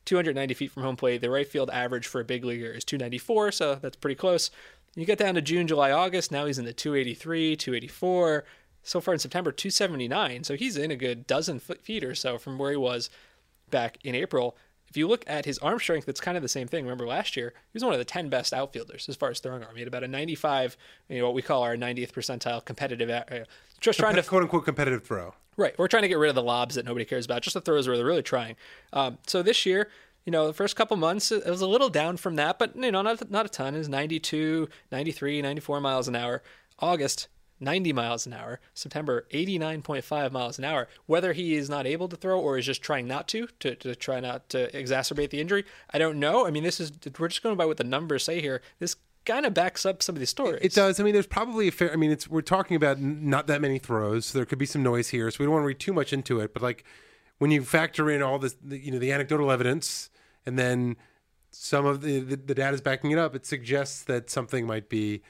290 0.06 0.54
feet 0.54 0.72
from 0.72 0.84
home 0.84 0.96
plate. 0.96 1.22
The 1.22 1.30
right 1.30 1.48
field 1.48 1.70
average 1.72 2.08
for 2.08 2.22
a 2.22 2.26
big 2.26 2.44
leaguer 2.44 2.72
is 2.72 2.86
294, 2.86 3.52
so 3.52 3.76
that's 3.76 3.96
pretty 3.96 4.16
close. 4.16 4.50
You 4.96 5.06
get 5.06 5.20
down 5.20 5.36
to 5.36 5.42
June, 5.42 5.68
July, 5.68 5.92
August. 5.92 6.32
Now 6.32 6.46
he's 6.46 6.58
in 6.58 6.66
the 6.66 6.74
283, 6.74 7.56
284. 7.56 8.44
So 8.84 9.02
far 9.02 9.14
in 9.14 9.20
September, 9.20 9.52
279. 9.52 10.44
So 10.44 10.56
he's 10.56 10.78
in 10.78 10.92
a 10.92 10.96
good 10.96 11.28
dozen 11.28 11.60
feet 11.60 12.04
or 12.04 12.16
so 12.16 12.38
from 12.38 12.58
where 12.58 12.72
he 12.72 12.78
was 12.78 13.10
back 13.70 13.98
in 14.04 14.16
April. 14.16 14.56
If 14.88 14.98
you 14.98 15.08
look 15.08 15.24
at 15.28 15.46
his 15.46 15.60
arm 15.60 15.80
strength, 15.80 16.10
it's 16.10 16.20
kind 16.20 16.36
of 16.36 16.42
the 16.42 16.50
same 16.50 16.68
thing. 16.68 16.84
Remember 16.84 17.06
last 17.06 17.38
year, 17.38 17.54
he 17.56 17.76
was 17.76 17.84
one 17.84 17.94
of 17.94 18.00
the 18.00 18.06
10 18.06 18.30
best 18.30 18.54
outfielders 18.54 19.08
as 19.08 19.16
far 19.16 19.30
as 19.30 19.40
throwing 19.40 19.64
arm. 19.64 19.76
He 19.76 19.82
had 19.82 19.88
about 19.88 20.04
a 20.04 20.08
95, 20.08 20.76
you 21.10 21.20
know, 21.20 21.26
what 21.26 21.36
we 21.36 21.44
call 21.44 21.62
our 21.62 21.76
90th 21.76 22.12
percentile 22.12 22.66
competitive. 22.66 23.10
Uh, 23.10 23.46
just 23.80 24.00
trying 24.00 24.16
to 24.16 24.24
quote 24.24 24.42
unquote 24.42 24.66
competitive 24.66 25.04
throw. 25.04 25.36
Right. 25.58 25.78
We're 25.78 25.88
trying 25.88 26.04
to 26.04 26.08
get 26.10 26.18
rid 26.18 26.30
of 26.30 26.36
the 26.36 26.42
lobs 26.42 26.76
that 26.76 26.86
nobody 26.86 27.06
cares 27.06 27.26
about, 27.26 27.44
just 27.44 27.54
the 27.54 27.62
throws 27.62 27.88
where 27.88 27.98
they're 27.98 28.06
really 28.06 28.24
trying. 28.24 28.56
Um, 28.94 29.20
so 29.28 29.44
this 29.44 29.66
year, 29.66 29.90
you 30.26 30.32
know, 30.32 30.48
the 30.48 30.54
first 30.54 30.76
couple 30.76 30.96
months, 30.98 31.32
it 31.32 31.46
was 31.46 31.62
a 31.62 31.68
little 31.68 31.90
down 31.90 32.18
from 32.18 32.36
that, 32.38 32.58
but, 32.58 32.76
you 32.76 32.92
know, 32.92 33.02
not, 33.02 33.30
not 33.30 33.46
a 33.46 33.50
ton. 33.50 33.76
It 33.76 33.80
was 33.80 33.90
92, 33.90 34.70
93, 34.92 35.42
94 35.42 35.82
miles 35.82 36.08
an 36.08 36.16
hour. 36.16 36.42
August, 36.80 37.28
90 37.60 37.94
miles 37.94 38.26
an 38.26 38.34
hour. 38.34 38.60
September, 38.74 39.26
89.5 39.32 40.32
miles 40.32 40.58
an 40.58 40.66
hour. 40.66 40.88
Whether 41.06 41.34
he 41.34 41.56
is 41.56 41.70
not 41.70 41.86
able 41.86 42.08
to 42.08 42.16
throw 42.16 42.40
or 42.40 42.58
is 42.58 42.66
just 42.66 42.82
trying 42.82 43.08
not 43.08 43.28
to, 43.30 43.48
to, 43.60 43.76
to 43.76 43.96
try 43.96 44.20
not 44.20 44.50
to 44.50 44.72
exacerbate 44.72 45.30
the 45.30 45.42
injury, 45.42 45.66
I 45.94 45.98
don't 45.98 46.20
know. 46.20 46.46
I 46.46 46.52
mean, 46.52 46.64
this 46.64 46.80
is, 46.80 46.92
we're 47.18 47.28
just 47.28 47.44
going 47.44 47.58
by 47.58 47.66
what 47.66 47.78
the 47.78 47.84
numbers 47.84 48.24
say 48.24 48.42
here. 48.42 48.62
This 48.80 48.96
kind 49.26 49.46
of 49.46 49.54
backs 49.54 49.86
up 49.86 50.02
some 50.02 50.16
of 50.16 50.20
these 50.20 50.30
stories. 50.30 50.60
It 50.62 50.74
does. 50.74 51.00
I 51.00 51.04
mean, 51.04 51.14
there's 51.14 51.28
probably 51.28 51.68
a 51.68 51.72
fair. 51.72 51.92
I 51.92 51.96
mean, 51.96 52.12
it's 52.12 52.28
we're 52.28 52.42
talking 52.42 52.76
about 52.76 53.00
not 53.00 53.48
that 53.48 53.62
many 53.62 53.78
throws. 53.78 54.28
So 54.28 54.40
there 54.40 54.46
could 54.46 54.60
be 54.60 54.66
some 54.66 54.84
noise 54.84 55.10
here, 55.10 55.30
so 55.30 55.38
we 55.40 55.46
don't 55.46 55.54
want 55.54 55.64
to 55.64 55.68
read 55.68 55.80
too 55.80 55.94
much 55.94 56.14
into 56.14 56.40
it. 56.40 56.54
But 56.54 56.64
like 56.64 56.84
when 57.38 57.52
you 57.52 57.64
factor 57.64 58.10
in 58.10 58.22
all 58.22 58.40
this, 58.40 58.56
the, 58.62 58.78
you 58.78 58.92
know, 58.92 59.00
the 59.00 59.12
anecdotal 59.12 59.52
evidence, 59.52 60.10
and 60.46 60.58
then 60.58 60.98
some 61.52 61.86
of 61.86 62.02
the, 62.02 62.20
the 62.20 62.36
the 62.38 62.56
data 62.56 62.74
is 62.74 62.82
backing 62.82 63.12
it 63.12 63.20
up, 63.20 63.36
it 63.36 63.46
suggests 63.46 64.04
that 64.04 64.30
something 64.30 64.66
might 64.66 64.90
be 64.90 65.22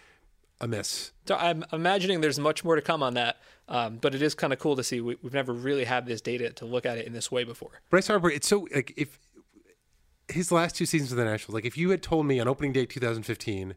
amiss. 0.62 1.12
So 1.28 1.36
I'm 1.36 1.64
imagining 1.72 2.22
there's 2.22 2.40
much 2.40 2.64
more 2.64 2.76
to 2.76 2.82
come 2.82 3.02
on 3.04 3.14
that, 3.14 3.38
um, 3.68 3.98
but 4.02 4.16
it 4.16 4.22
is 4.22 4.36
kind 4.36 4.54
of 4.54 4.60
cool 4.60 4.76
to 4.76 4.84
see. 4.84 5.02
We, 5.02 5.18
we've 5.22 5.34
never 5.34 5.54
really 5.54 5.86
had 5.86 6.06
this 6.06 6.22
data 6.22 6.50
to 6.52 6.66
look 6.66 6.86
at 6.86 6.98
it 6.98 7.08
in 7.08 7.14
this 7.14 7.32
way 7.32 7.44
before. 7.44 7.82
Bryce 7.90 8.08
Harper, 8.08 8.30
it's 8.30 8.48
so 8.48 8.68
like 8.74 8.94
if 8.98 9.20
his 10.28 10.52
last 10.52 10.76
two 10.76 10.86
seasons 10.86 11.12
with 11.12 11.18
the 11.18 11.26
Nationals, 11.26 11.54
like 11.54 11.66
if 11.66 11.78
you 11.78 11.90
had 11.90 12.02
told 12.02 12.26
me 12.26 12.40
on 12.40 12.48
opening 12.48 12.74
day 12.74 12.86
2015 12.86 13.76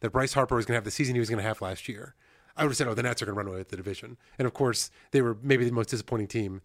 that 0.00 0.10
Bryce 0.10 0.34
Harper 0.34 0.56
was 0.56 0.66
going 0.66 0.74
to 0.74 0.78
have 0.78 0.84
the 0.84 0.90
season 0.90 1.14
he 1.14 1.20
was 1.20 1.30
going 1.30 1.42
to 1.42 1.46
have 1.46 1.60
last 1.60 1.88
year, 1.88 2.14
I 2.56 2.62
would 2.62 2.70
have 2.70 2.76
said, 2.76 2.88
"Oh, 2.88 2.94
the 2.94 3.02
Nats 3.02 3.20
are 3.22 3.26
going 3.26 3.34
to 3.34 3.38
run 3.38 3.48
away 3.48 3.58
with 3.58 3.70
the 3.70 3.76
division." 3.76 4.16
And 4.38 4.46
of 4.46 4.54
course, 4.54 4.90
they 5.10 5.22
were 5.22 5.36
maybe 5.42 5.64
the 5.64 5.72
most 5.72 5.88
disappointing 5.88 6.28
team 6.28 6.62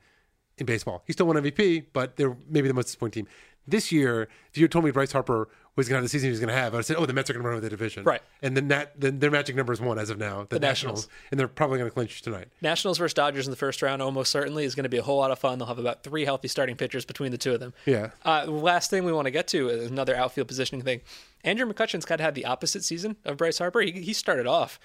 in 0.58 0.66
baseball. 0.66 1.04
He 1.08 1.14
still 1.14 1.26
won 1.26 1.36
MVP, 1.38 1.88
but 1.94 2.16
they're 2.16 2.38
maybe 2.48 2.68
the 2.68 2.74
most 2.74 2.86
disappointing 2.86 3.26
team. 3.26 3.32
This 3.68 3.92
year, 3.92 4.28
if 4.52 4.58
you 4.58 4.64
had 4.64 4.72
told 4.72 4.86
me 4.86 4.92
Bryce 4.92 5.12
Harper 5.12 5.50
was 5.76 5.88
going 5.88 5.98
to 5.98 5.98
have 5.98 6.04
the 6.04 6.10
season 6.10 6.28
he 6.28 6.32
was 6.32 6.40
going 6.40 6.50
to 6.50 6.56
have, 6.56 6.76
I 6.76 6.82
said, 6.82 6.98
"Oh, 6.98 7.06
the 7.06 7.14
Mets 7.14 7.30
are 7.30 7.34
going 7.34 7.44
to 7.44 7.48
run 7.48 7.56
with 7.56 7.64
the 7.64 7.70
division." 7.70 8.04
Right. 8.04 8.22
And 8.42 8.56
then 8.56 8.68
that 8.70 9.00
then 9.00 9.20
their 9.20 9.32
magic 9.32 9.56
number 9.56 9.74
is 9.74 9.82
one 9.82 9.98
as 9.98 10.10
of 10.10 10.18
now, 10.18 10.46
the, 10.50 10.60
Nationals. 10.60 11.06
Nationals, 11.06 11.10
and 11.32 11.40
they're 11.40 11.48
probably 11.48 11.78
going 11.78 11.90
to 11.90 11.94
clinch 11.94 12.22
tonight. 12.22 12.48
Nationals 12.62 12.98
versus 12.98 13.14
Dodgers 13.14 13.48
in 13.48 13.52
the 13.52 13.58
first 13.58 13.82
round 13.82 14.02
almost 14.02 14.32
certainly 14.32 14.66
is 14.66 14.76
going 14.76 14.84
to 14.84 14.90
be 14.90 14.98
a 14.98 15.04
whole 15.04 15.18
lot 15.18 15.32
of 15.32 15.40
fun. 15.40 15.58
They'll 15.60 15.68
have 15.68 15.80
about 15.80 16.04
three 16.04 16.26
healthy 16.26 16.48
starting 16.48 16.76
pitchers 16.76 17.06
between 17.06 17.32
the 17.32 17.38
two 17.38 17.54
of 17.54 17.60
them. 17.60 17.74
Yeah. 17.86 18.10
Uh, 18.26 18.46
last 18.46 18.90
thing 18.90 19.04
we 19.06 19.12
want 19.14 19.26
to 19.26 19.32
get 19.32 19.48
to 19.50 19.70
is 19.70 19.90
another 19.90 20.16
outfield 20.16 20.48
positioning 20.48 20.84
thing. 20.84 21.02
Andrew 21.44 21.72
McCutchen's 21.72 22.06
kind 22.06 22.20
of 22.20 22.26
had 22.26 22.36
the 22.36 22.46
opposite 22.46 22.84
season 22.84 23.16
of 23.24 23.38
Bryce 23.38 23.60
Harper. 23.60 23.82
He, 23.82 23.92
he 23.92 24.14
started 24.14 24.46
off 24.48 24.80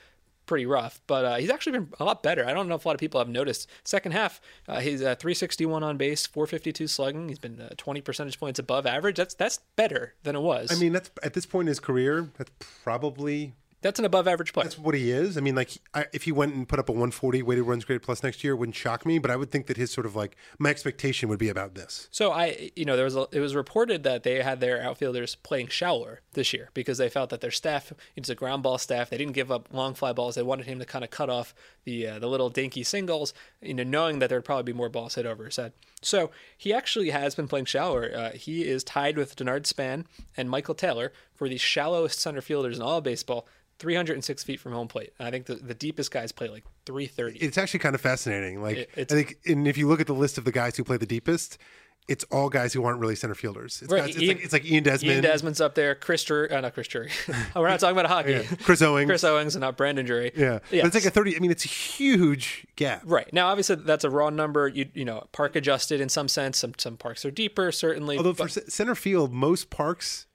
pretty 0.46 0.66
rough, 0.66 1.00
but 1.06 1.24
uh, 1.24 1.36
he's 1.36 1.50
actually 1.50 1.72
been 1.72 1.88
a 1.98 2.04
lot 2.04 2.22
better. 2.22 2.46
I 2.46 2.52
don't 2.52 2.68
know 2.68 2.74
if 2.74 2.84
a 2.84 2.88
lot 2.88 2.94
of 2.94 3.00
people 3.00 3.20
have 3.20 3.28
noticed. 3.28 3.68
Second 3.84 4.12
half, 4.12 4.40
uh, 4.68 4.80
he's 4.80 5.00
uh, 5.00 5.14
361 5.16 5.82
on 5.82 5.96
base, 5.96 6.26
452 6.26 6.86
slugging. 6.86 7.28
He's 7.28 7.38
been 7.38 7.60
uh, 7.60 7.70
20 7.76 8.00
percentage 8.00 8.38
points 8.38 8.58
above 8.58 8.86
average. 8.86 9.16
That's 9.16 9.34
that's 9.34 9.60
better 9.76 10.14
than 10.22 10.36
it 10.36 10.40
was. 10.40 10.70
I 10.70 10.76
mean, 10.76 10.92
that's 10.92 11.10
at 11.22 11.34
this 11.34 11.46
point 11.46 11.66
in 11.66 11.68
his 11.68 11.80
career, 11.80 12.30
that's 12.36 12.50
probably 12.82 13.54
that's 13.84 13.98
an 13.98 14.06
above 14.06 14.26
average 14.26 14.54
player. 14.54 14.64
That's 14.64 14.78
what 14.78 14.94
he 14.94 15.10
is. 15.10 15.36
I 15.36 15.42
mean, 15.42 15.54
like, 15.54 15.72
I, 15.92 16.06
if 16.14 16.22
he 16.22 16.32
went 16.32 16.54
and 16.54 16.66
put 16.66 16.78
up 16.78 16.88
a 16.88 16.92
140 16.92 17.42
weighted 17.42 17.64
runs 17.64 17.84
grade 17.84 18.00
plus 18.00 18.22
next 18.22 18.42
year, 18.42 18.54
it 18.54 18.56
wouldn't 18.56 18.74
shock 18.74 19.04
me. 19.04 19.18
But 19.18 19.30
I 19.30 19.36
would 19.36 19.50
think 19.50 19.66
that 19.66 19.76
his 19.76 19.90
sort 19.90 20.06
of 20.06 20.16
like 20.16 20.36
my 20.58 20.70
expectation 20.70 21.28
would 21.28 21.38
be 21.38 21.50
about 21.50 21.74
this. 21.74 22.08
So 22.10 22.32
I, 22.32 22.70
you 22.74 22.86
know, 22.86 22.96
there 22.96 23.04
was 23.04 23.14
a, 23.14 23.26
it 23.30 23.40
was 23.40 23.54
reported 23.54 24.02
that 24.04 24.22
they 24.22 24.42
had 24.42 24.60
their 24.60 24.82
outfielders 24.82 25.34
playing 25.34 25.68
shallower 25.68 26.22
this 26.32 26.54
year 26.54 26.70
because 26.72 26.96
they 26.96 27.10
felt 27.10 27.28
that 27.28 27.42
their 27.42 27.50
staff, 27.50 27.92
it's 28.16 28.30
a 28.30 28.34
ground 28.34 28.62
ball 28.62 28.78
staff, 28.78 29.10
they 29.10 29.18
didn't 29.18 29.34
give 29.34 29.52
up 29.52 29.68
long 29.70 29.92
fly 29.92 30.14
balls. 30.14 30.34
They 30.34 30.42
wanted 30.42 30.64
him 30.64 30.78
to 30.78 30.86
kind 30.86 31.04
of 31.04 31.10
cut 31.10 31.28
off 31.28 31.54
the 31.84 32.06
uh, 32.06 32.18
the 32.18 32.26
little 32.26 32.48
dinky 32.48 32.84
singles, 32.84 33.34
you 33.60 33.74
know, 33.74 33.82
knowing 33.82 34.18
that 34.20 34.30
there'd 34.30 34.46
probably 34.46 34.72
be 34.72 34.72
more 34.72 34.88
balls 34.88 35.16
hit 35.16 35.26
over 35.26 35.44
his 35.44 35.56
head. 35.56 35.74
So 36.04 36.30
he 36.56 36.72
actually 36.72 37.10
has 37.10 37.34
been 37.34 37.48
playing 37.48 37.64
shallower. 37.66 38.10
Uh, 38.14 38.30
he 38.32 38.64
is 38.68 38.84
tied 38.84 39.16
with 39.16 39.36
Denard 39.36 39.66
Span 39.66 40.06
and 40.36 40.48
Michael 40.50 40.74
Taylor 40.74 41.12
for 41.34 41.48
the 41.48 41.56
shallowest 41.58 42.20
center 42.20 42.40
fielders 42.40 42.76
in 42.76 42.82
all 42.82 42.98
of 42.98 43.04
baseball. 43.04 43.46
306 43.80 44.44
feet 44.44 44.60
from 44.60 44.72
home 44.72 44.86
plate. 44.86 45.12
I 45.18 45.32
think 45.32 45.46
the, 45.46 45.56
the 45.56 45.74
deepest 45.74 46.12
guys 46.12 46.30
play 46.30 46.48
like 46.48 46.62
330. 46.86 47.38
It's 47.40 47.58
actually 47.58 47.80
kind 47.80 47.94
of 47.96 48.00
fascinating. 48.00 48.62
Like, 48.62 48.76
It- 48.76 48.90
I 48.96 49.04
think, 49.04 49.36
and 49.46 49.66
if 49.66 49.76
you 49.76 49.88
look 49.88 50.00
at 50.00 50.06
the 50.06 50.14
list 50.14 50.38
of 50.38 50.44
the 50.44 50.52
guys 50.52 50.76
who 50.76 50.84
play 50.84 50.96
the 50.96 51.06
deepest, 51.06 51.58
it's 52.06 52.24
all 52.30 52.50
guys 52.50 52.72
who 52.74 52.84
aren't 52.84 53.00
really 53.00 53.14
center 53.14 53.34
fielders. 53.34 53.80
It's, 53.80 53.90
Right, 53.90 54.00
guys- 54.00 54.10
it's, 54.10 54.18
Ian- 54.20 54.36
like, 54.36 54.44
it's 54.44 54.52
like 54.52 54.64
Ian 54.66 54.82
Desmond, 54.84 55.12
Ian 55.12 55.22
Desmond's 55.22 55.60
up 55.60 55.74
there. 55.74 55.94
Chris 55.94 56.22
Drury, 56.22 56.50
uh, 56.50 56.60
not 56.60 56.74
Chris 56.74 56.86
Drury. 56.86 57.10
oh, 57.56 57.60
we're 57.62 57.68
not 57.68 57.80
talking 57.80 57.98
about 57.98 58.10
hockey. 58.10 58.44
Chris 58.62 58.82
Owings. 58.82 59.08
Chris 59.08 59.24
Owings 59.24 59.54
and 59.54 59.60
not 59.62 59.76
Brandon 59.78 60.04
Drury. 60.04 60.30
Yeah. 60.36 60.58
yeah. 60.70 60.82
But 60.82 60.88
it's 60.88 60.94
like 60.96 61.06
a 61.06 61.10
30. 61.10 61.36
I 61.36 61.38
mean, 61.38 61.50
it's 61.50 61.64
a 61.64 61.68
huge 61.68 62.66
gap. 62.76 63.02
Right 63.06 63.32
now, 63.32 63.48
obviously, 63.48 63.76
that's 63.76 64.04
a 64.04 64.10
raw 64.10 64.28
number. 64.30 64.68
You 64.68 64.86
you 64.92 65.04
know, 65.06 65.26
park 65.32 65.56
adjusted 65.56 66.00
in 66.00 66.08
some 66.10 66.28
sense. 66.28 66.58
Some 66.58 66.74
some 66.76 66.96
parks 66.98 67.24
are 67.24 67.30
deeper, 67.30 67.72
certainly. 67.72 68.18
Although 68.18 68.34
but- 68.34 68.50
for 68.50 68.60
center 68.70 68.94
field, 68.94 69.32
most 69.32 69.70
parks, 69.70 70.26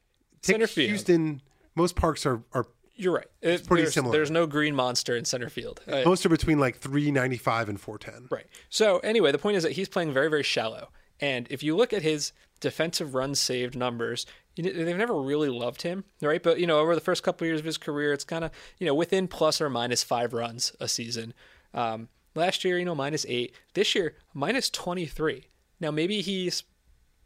take 0.41 0.55
Center 0.55 0.67
field. 0.67 0.89
Houston, 0.89 1.41
most 1.75 1.95
parks 1.95 2.25
are, 2.25 2.41
are 2.53 2.65
You're 2.95 3.13
right. 3.13 3.27
It's 3.43 3.67
pretty 3.67 3.83
there's, 3.83 3.93
similar. 3.93 4.11
There's 4.13 4.31
no 4.31 4.47
green 4.47 4.73
monster 4.75 5.15
in 5.15 5.23
center 5.23 5.49
field. 5.49 5.81
Most 5.87 6.25
are 6.25 6.29
between 6.29 6.57
like 6.59 6.79
395 6.79 7.69
and 7.69 7.79
410. 7.79 8.27
Right. 8.35 8.47
So 8.69 8.97
anyway, 8.99 9.31
the 9.31 9.37
point 9.37 9.57
is 9.57 9.63
that 9.63 9.73
he's 9.73 9.87
playing 9.87 10.11
very, 10.13 10.29
very 10.29 10.43
shallow. 10.43 10.89
And 11.21 11.47
if 11.49 11.63
you 11.63 11.75
look 11.75 11.93
at 11.93 12.01
his 12.01 12.31
defensive 12.59 13.15
run 13.15 13.35
saved 13.35 13.75
numbers, 13.75 14.25
they've 14.55 14.97
never 14.97 15.19
really 15.21 15.49
loved 15.49 15.81
him, 15.81 16.03
right? 16.21 16.41
But 16.41 16.59
you 16.59 16.67
know, 16.67 16.79
over 16.79 16.95
the 16.95 17.01
first 17.01 17.23
couple 17.23 17.45
of 17.45 17.49
years 17.49 17.59
of 17.59 17.65
his 17.65 17.77
career, 17.77 18.13
it's 18.13 18.23
kind 18.23 18.43
of 18.43 18.51
you 18.77 18.85
know 18.85 18.93
within 18.93 19.27
plus 19.27 19.61
or 19.61 19.69
minus 19.69 20.03
five 20.03 20.33
runs 20.33 20.73
a 20.79 20.87
season. 20.87 21.33
Um, 21.73 22.09
last 22.35 22.63
year, 22.63 22.77
you 22.77 22.85
know, 22.85 22.95
minus 22.95 23.25
eight. 23.27 23.53
This 23.73 23.95
year, 23.95 24.15
minus 24.33 24.69
twenty 24.69 25.05
three. 25.05 25.47
Now 25.79 25.91
maybe 25.91 26.21
he's 26.21 26.63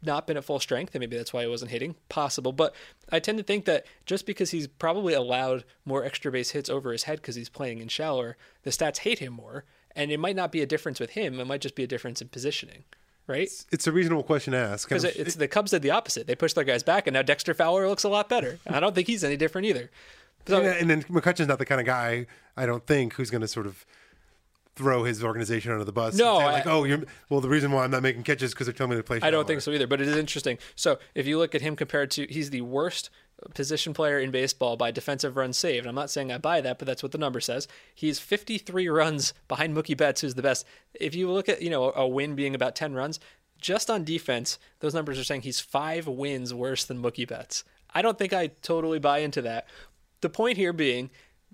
not 0.02 0.26
been 0.26 0.36
at 0.36 0.44
full 0.44 0.60
strength, 0.60 0.94
and 0.94 1.00
maybe 1.00 1.16
that's 1.16 1.32
why 1.32 1.42
he 1.42 1.48
wasn't 1.48 1.70
hitting. 1.70 1.94
Possible, 2.08 2.52
but 2.52 2.74
I 3.10 3.20
tend 3.20 3.38
to 3.38 3.44
think 3.44 3.64
that 3.64 3.86
just 4.06 4.26
because 4.26 4.50
he's 4.50 4.66
probably 4.66 5.14
allowed 5.14 5.64
more 5.84 6.04
extra 6.04 6.30
base 6.30 6.50
hits 6.50 6.68
over 6.68 6.92
his 6.92 7.04
head 7.04 7.20
because 7.20 7.36
he's 7.36 7.48
playing 7.48 7.78
in 7.78 7.88
shallower, 7.88 8.36
the 8.62 8.70
stats 8.70 8.98
hate 8.98 9.18
him 9.18 9.32
more, 9.32 9.64
and 9.96 10.12
it 10.12 10.20
might 10.20 10.36
not 10.36 10.52
be 10.52 10.60
a 10.60 10.66
difference 10.66 11.00
with 11.00 11.10
him. 11.10 11.40
It 11.40 11.46
might 11.46 11.62
just 11.62 11.74
be 11.74 11.84
a 11.84 11.88
difference 11.88 12.20
in 12.20 12.28
positioning, 12.28 12.84
right? 13.26 13.48
It's 13.70 13.86
a 13.86 13.92
reasonable 13.92 14.22
question 14.22 14.52
to 14.52 14.58
ask. 14.58 14.88
Because 14.88 15.04
of- 15.04 15.12
it's 15.16 15.34
the 15.36 15.48
Cubs 15.48 15.70
did 15.70 15.82
the 15.82 15.90
opposite. 15.90 16.26
They 16.26 16.34
pushed 16.34 16.54
their 16.54 16.64
guys 16.64 16.82
back, 16.82 17.06
and 17.06 17.14
now 17.14 17.22
Dexter 17.22 17.54
Fowler 17.54 17.88
looks 17.88 18.04
a 18.04 18.08
lot 18.08 18.28
better. 18.28 18.58
I 18.66 18.80
don't 18.80 18.94
think 18.94 19.06
he's 19.06 19.24
any 19.24 19.36
different 19.36 19.66
either. 19.66 19.90
So, 20.46 20.58
and, 20.60 20.66
and 20.66 20.90
then 20.90 21.02
McCutchen's 21.04 21.48
not 21.48 21.58
the 21.58 21.64
kind 21.64 21.80
of 21.80 21.86
guy, 21.86 22.26
I 22.54 22.66
don't 22.66 22.86
think, 22.86 23.14
who's 23.14 23.30
going 23.30 23.40
to 23.40 23.48
sort 23.48 23.64
of 23.66 23.86
throw 24.76 25.04
his 25.04 25.24
organization 25.24 25.72
under 25.72 25.84
the 25.84 25.92
bus. 25.92 26.16
No, 26.18 26.36
and 26.38 26.40
say, 26.40 26.44
I- 26.48 26.52
like, 26.52 26.66
oh, 26.66 26.84
you're, 26.84 26.98
well, 27.30 27.40
the 27.40 27.48
reason 27.48 27.72
why 27.72 27.82
I'm 27.84 27.90
not 27.90 28.02
making 28.02 28.24
catches 28.24 28.52
because 28.52 28.66
they're 28.66 28.74
telling 28.74 28.90
me 28.90 28.96
to 28.98 29.02
play. 29.02 29.20
I 29.22 29.30
don't 29.30 29.46
think 29.46 29.62
so 29.62 29.70
either, 29.72 29.86
but 29.86 30.02
it 30.02 30.08
is 30.08 30.18
interesting. 30.18 30.58
So 30.76 30.98
if 31.14 31.26
you 31.26 31.38
look 31.38 31.54
at 31.54 31.62
him 31.62 31.76
compared 31.76 32.10
to, 32.12 32.26
he's 32.28 32.50
the 32.50 32.60
worst 32.60 33.08
position 33.54 33.94
player 33.94 34.18
in 34.18 34.30
baseball 34.30 34.76
by 34.76 34.90
defensive 34.90 35.36
runs 35.36 35.58
saved. 35.58 35.86
I'm 35.86 35.94
not 35.94 36.10
saying 36.10 36.32
I 36.32 36.38
buy 36.38 36.60
that, 36.60 36.78
but 36.78 36.86
that's 36.86 37.02
what 37.02 37.12
the 37.12 37.18
number 37.18 37.40
says. 37.40 37.68
He's 37.94 38.18
53 38.18 38.88
runs 38.88 39.34
behind 39.48 39.76
Mookie 39.76 39.96
Betts, 39.96 40.20
who's 40.20 40.34
the 40.34 40.42
best. 40.42 40.66
If 40.94 41.14
you 41.14 41.30
look 41.30 41.48
at, 41.48 41.62
you 41.62 41.70
know, 41.70 41.92
a 41.94 42.06
win 42.06 42.34
being 42.34 42.54
about 42.54 42.76
10 42.76 42.94
runs, 42.94 43.20
just 43.58 43.90
on 43.90 44.04
defense, 44.04 44.58
those 44.80 44.94
numbers 44.94 45.18
are 45.18 45.24
saying 45.24 45.42
he's 45.42 45.60
five 45.60 46.06
wins 46.06 46.52
worse 46.52 46.84
than 46.84 47.02
Mookie 47.02 47.28
Betts. 47.28 47.64
I 47.94 48.02
don't 48.02 48.18
think 48.18 48.32
I 48.32 48.48
totally 48.62 48.98
buy 48.98 49.18
into 49.18 49.42
that. 49.42 49.66
The 50.20 50.28
point 50.28 50.56
here 50.56 50.72
being, 50.72 51.10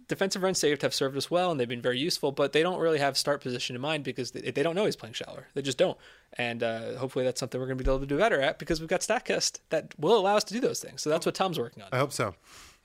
defensive 0.08 0.42
runs 0.42 0.58
saved 0.58 0.82
have 0.82 0.94
served 0.94 1.16
us 1.16 1.30
well 1.30 1.50
and 1.50 1.60
they've 1.60 1.68
been 1.68 1.82
very 1.82 1.98
useful, 1.98 2.32
but 2.32 2.52
they 2.52 2.62
don't 2.62 2.80
really 2.80 2.98
have 2.98 3.16
start 3.16 3.40
position 3.40 3.76
in 3.76 3.82
mind 3.82 4.04
because 4.04 4.32
they, 4.32 4.50
don't 4.50 4.74
know 4.74 4.86
he's 4.86 4.96
playing 4.96 5.14
shallower. 5.14 5.48
They 5.54 5.62
just 5.62 5.78
don't. 5.78 5.96
And 6.38 6.62
uh, 6.62 6.96
hopefully 6.96 7.24
that's 7.24 7.40
something 7.40 7.60
we're 7.60 7.66
going 7.66 7.78
to 7.78 7.84
be 7.84 7.90
able 7.90 8.00
to 8.00 8.06
do 8.06 8.16
better 8.16 8.40
at 8.40 8.58
because 8.58 8.80
we've 8.80 8.88
got 8.88 9.00
StatCast 9.00 9.60
that 9.70 9.94
will 9.98 10.16
allow 10.16 10.36
us 10.36 10.44
to 10.44 10.54
do 10.54 10.60
those 10.60 10.80
things. 10.80 11.02
So 11.02 11.10
that's 11.10 11.26
what 11.26 11.34
Tom's 11.34 11.58
working 11.58 11.82
on. 11.82 11.88
I 11.92 11.98
hope 11.98 12.12
so. 12.12 12.34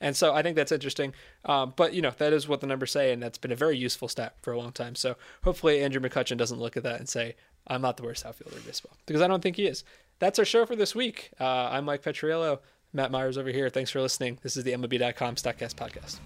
And 0.00 0.16
so 0.16 0.34
I 0.34 0.42
think 0.42 0.56
that's 0.56 0.72
interesting. 0.72 1.14
Um, 1.44 1.72
but, 1.76 1.94
you 1.94 2.02
know, 2.02 2.12
that 2.18 2.32
is 2.32 2.48
what 2.48 2.60
the 2.60 2.66
numbers 2.66 2.90
say, 2.90 3.12
and 3.12 3.22
that's 3.22 3.38
been 3.38 3.52
a 3.52 3.56
very 3.56 3.78
useful 3.78 4.08
stat 4.08 4.34
for 4.42 4.52
a 4.52 4.58
long 4.58 4.72
time. 4.72 4.94
So 4.94 5.16
hopefully 5.44 5.80
Andrew 5.80 6.00
McCutchen 6.00 6.36
doesn't 6.36 6.58
look 6.58 6.76
at 6.76 6.82
that 6.82 6.98
and 6.98 7.08
say, 7.08 7.36
I'm 7.66 7.80
not 7.80 7.96
the 7.96 8.02
worst 8.02 8.26
outfielder 8.26 8.58
in 8.58 8.62
baseball, 8.64 8.96
because 9.06 9.22
I 9.22 9.26
don't 9.26 9.42
think 9.42 9.56
he 9.56 9.66
is. 9.66 9.84
That's 10.18 10.38
our 10.38 10.44
show 10.44 10.66
for 10.66 10.76
this 10.76 10.94
week. 10.94 11.30
Uh, 11.40 11.68
I'm 11.70 11.84
Mike 11.84 12.02
Petriello. 12.02 12.60
Matt 12.92 13.10
Meyers 13.10 13.36
over 13.36 13.50
here. 13.50 13.68
Thanks 13.68 13.90
for 13.90 14.00
listening. 14.00 14.38
This 14.42 14.56
is 14.56 14.64
the 14.64 14.72
MLB.com 14.72 15.34
StatCast 15.34 15.74
podcast. 15.74 16.18